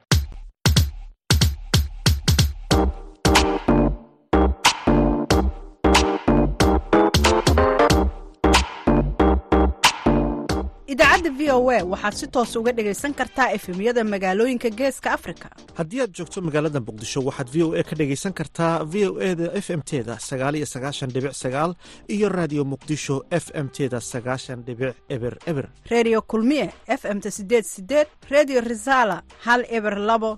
idaacadda 11.10 11.30
v 11.38 11.50
o 11.52 11.70
a 11.72 11.84
waxaad 11.84 12.14
si 12.14 12.28
toos 12.28 12.56
uga 12.56 12.72
dhegaysan 12.72 13.14
kartaa 13.14 13.52
efemyada 13.54 14.04
magaalooyinka 14.04 14.70
geeska 14.70 15.12
afrika. 15.14 15.50
Haddii 15.78 16.02
aad 16.02 16.14
joogto 16.14 16.42
magaalada 16.42 16.80
muqdisho 16.80 17.22
waxaad 17.26 17.50
v 17.50 17.64
o 17.64 17.74
a 17.74 17.84
ka 17.84 17.96
dhegaysan 17.96 18.34
kartaa 18.34 18.84
v 18.86 19.08
o 19.10 19.20
e 19.20 19.36
da 19.36 19.50
f 19.56 19.70
m 19.70 19.82
teda 19.82 20.20
sagaal 20.20 20.56
iyo 20.56 20.66
sagaashan 20.66 21.10
dhibic 21.10 21.34
sagaal 21.34 21.74
iyo 22.08 22.30
raadiyo 22.30 22.64
muqdisho 22.66 23.26
f 23.32 23.50
m 23.54 23.70
teda 23.70 24.00
sagaashan 24.02 24.62
dhibic 24.64 24.96
eber 25.10 25.38
eber. 25.48 25.70
Reediyo 25.90 26.22
kulmiye 26.22 26.70
f 26.88 27.06
m-ta 27.06 27.32
sideed 27.32 27.66
sideed 27.66 28.08
reediyo 28.30 28.62
risaala 28.62 29.24
hal 29.46 29.66
eber 29.70 29.98
labo 30.00 30.38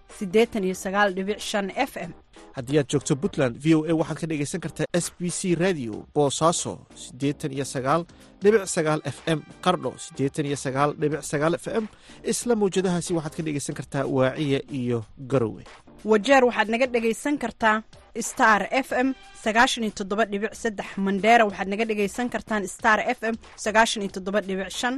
f 0.19 1.93
m. 1.97 2.11
Haddii 2.55 2.77
aad 2.79 2.87
joogto 2.91 3.15
puntland 3.15 3.55
v 3.63 3.75
o 3.75 3.79
a 3.87 3.93
waxaad 3.99 4.17
ka 4.21 4.27
dhegaysan 4.27 4.61
kartaa 4.65 4.85
s 4.93 5.07
b 5.19 5.29
c 5.29 5.55
radio 5.55 5.93
boosaaso 6.15 6.73
siddeetan 7.03 7.51
iyo 7.55 7.65
sagaal 7.65 8.01
dhibic 8.41 8.65
sagaal 8.75 8.99
f 9.05 9.17
m 9.37 9.39
qardho 9.65 9.91
siddeetan 10.05 10.45
iyo 10.45 10.55
sagaal 10.65 10.91
dhibic 11.01 11.21
sagaal 11.31 11.53
f 11.55 11.67
m 11.81 11.85
isla 12.31 12.55
mawjadahaasi 12.55 13.13
waxaad 13.17 13.33
ka 13.37 13.43
dhegaysan 13.47 13.75
kartaa 13.79 14.03
waaciya 14.05 14.59
iyo 14.81 14.99
garowe. 15.31 15.63
Wajeer 16.11 16.43
waxaad 16.49 16.69
naga 16.73 16.87
dhegaysan 16.87 17.37
kartaa 17.43 17.83
star 18.19 18.61
f 18.71 18.89
m 18.91 19.07
sagaashan 19.43 19.83
iyo 19.85 19.93
toddoba 19.99 20.25
dhibic 20.25 20.53
saddex 20.61 20.89
mandheera 21.05 21.45
waxaad 21.49 21.67
naga 21.71 21.85
dhegaysan 21.89 22.27
kartaan 22.29 22.67
star 22.67 22.99
f 23.17 23.19
m 23.33 23.35
sagaashan 23.65 24.03
iyo 24.03 24.11
toddoba 24.15 24.39
dhibic 24.41 24.69
shan 24.79 24.95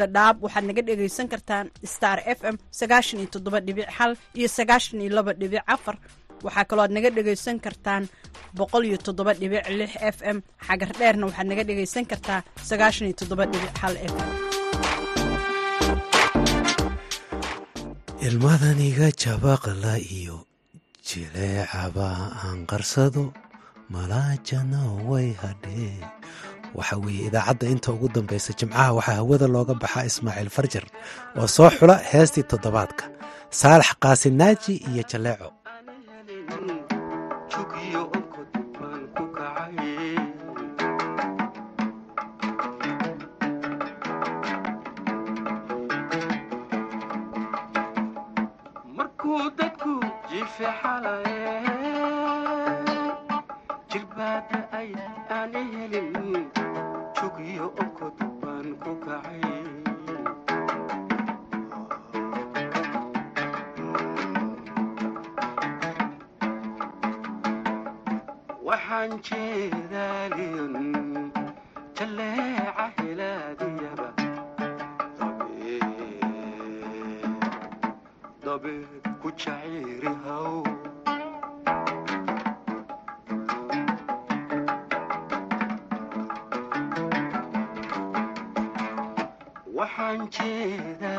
dhadhaab 0.00 0.36
waxaad 0.44 0.64
naga 0.68 0.82
dhegaysan 0.88 1.26
kartaan 1.32 1.66
star 1.94 2.18
f 2.38 2.40
m 2.54 2.56
iyo 4.38 4.48
waxaa 6.46 6.64
kaloo 6.70 6.84
aad 6.84 6.92
naga 6.96 7.10
dhegaysan 7.16 7.56
kartaan 7.64 8.02
f 10.14 10.16
m. 10.36 10.38
Xagar 10.66 10.90
dheerna 10.98 11.24
waxaad 11.28 11.46
naga 11.50 11.62
dhegaysan 11.68 12.04
kartaa 12.10 12.40
sagaashan 12.70 13.06
iyo 13.08 13.16
toddoba 13.20 13.44
f 14.12 14.14
m. 14.22 14.28
Ilmadaniga 18.26 19.08
jabaqla 19.22 19.94
iyo 20.18 20.36
jileecaba 21.06 22.08
aan 22.44 22.60
qarsado 22.70 23.24
malaajana 23.94 24.80
way 25.10 25.28
hadhee 25.42 25.92
waxa 26.78 26.96
weeye 27.04 27.24
idaacadda 27.28 27.66
inta 27.74 27.88
ugu 27.94 28.08
dambaysa 28.14 28.50
jimcaha 28.58 28.90
waxaa 28.98 29.16
hawada 29.20 29.46
looga 29.54 29.74
baxaa 29.82 30.04
ismaaciil 30.10 30.50
farjar 30.56 30.84
oo 31.40 31.46
soo 31.56 31.70
xula 31.76 31.94
heestii 32.10 32.44
toddobaadka. 32.50 33.04
Saalax 33.60 33.90
qaasinaaji 34.02 34.72
iyo 34.90 35.02
jaleeco 35.10 35.48
jugiyo 57.54 57.66
okod 57.84 58.16
baan 58.42 58.68
ku 58.82 58.92
kacay. 59.04 59.42
Waxaan 68.66 69.12
jeedaaliyon 69.26 70.74
jalleeca 71.96 72.86
helaadiyaba. 72.98 74.08
Dabeed 78.44 79.04
ku 79.22 79.28
jaciiri 79.42 80.10
haw 90.18 91.13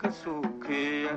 ka 0.00 0.08
sokeeya 0.10 1.12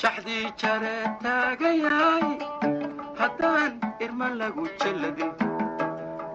shaxdii 0.00 0.44
jare 0.62 0.94
taagayaay 1.24 2.26
haddaan 3.20 3.72
irma 4.06 4.28
lagu 4.40 4.64
jalladin 4.82 5.32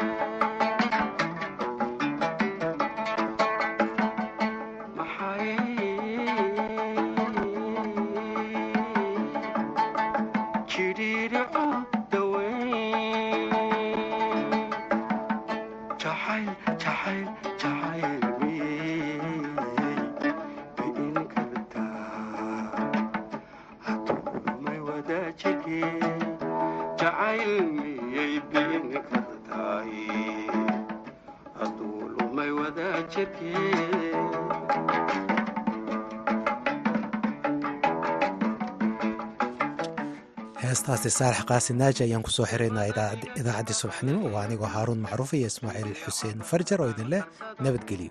heestaasi 40.62 41.10
saalax 41.18 41.44
qaasin 41.50 41.76
naaji 41.82 42.00
ayaan 42.06 42.24
ku 42.26 42.30
soo 42.36 42.46
xiraynaa 42.52 42.86
idaacaddii 43.40 43.78
subaxnimo. 43.80 44.20
Waa 44.34 44.44
anigoo 44.46 44.70
haaruun 44.74 45.00
macruuf 45.06 45.32
iyo 45.38 45.46
ismaaciil 45.52 45.94
xuseen 46.04 46.38
farjar 46.50 46.80
oo 46.82 46.90
idin 46.94 47.08
leh 47.14 47.24
nabadgelyo 47.64 48.10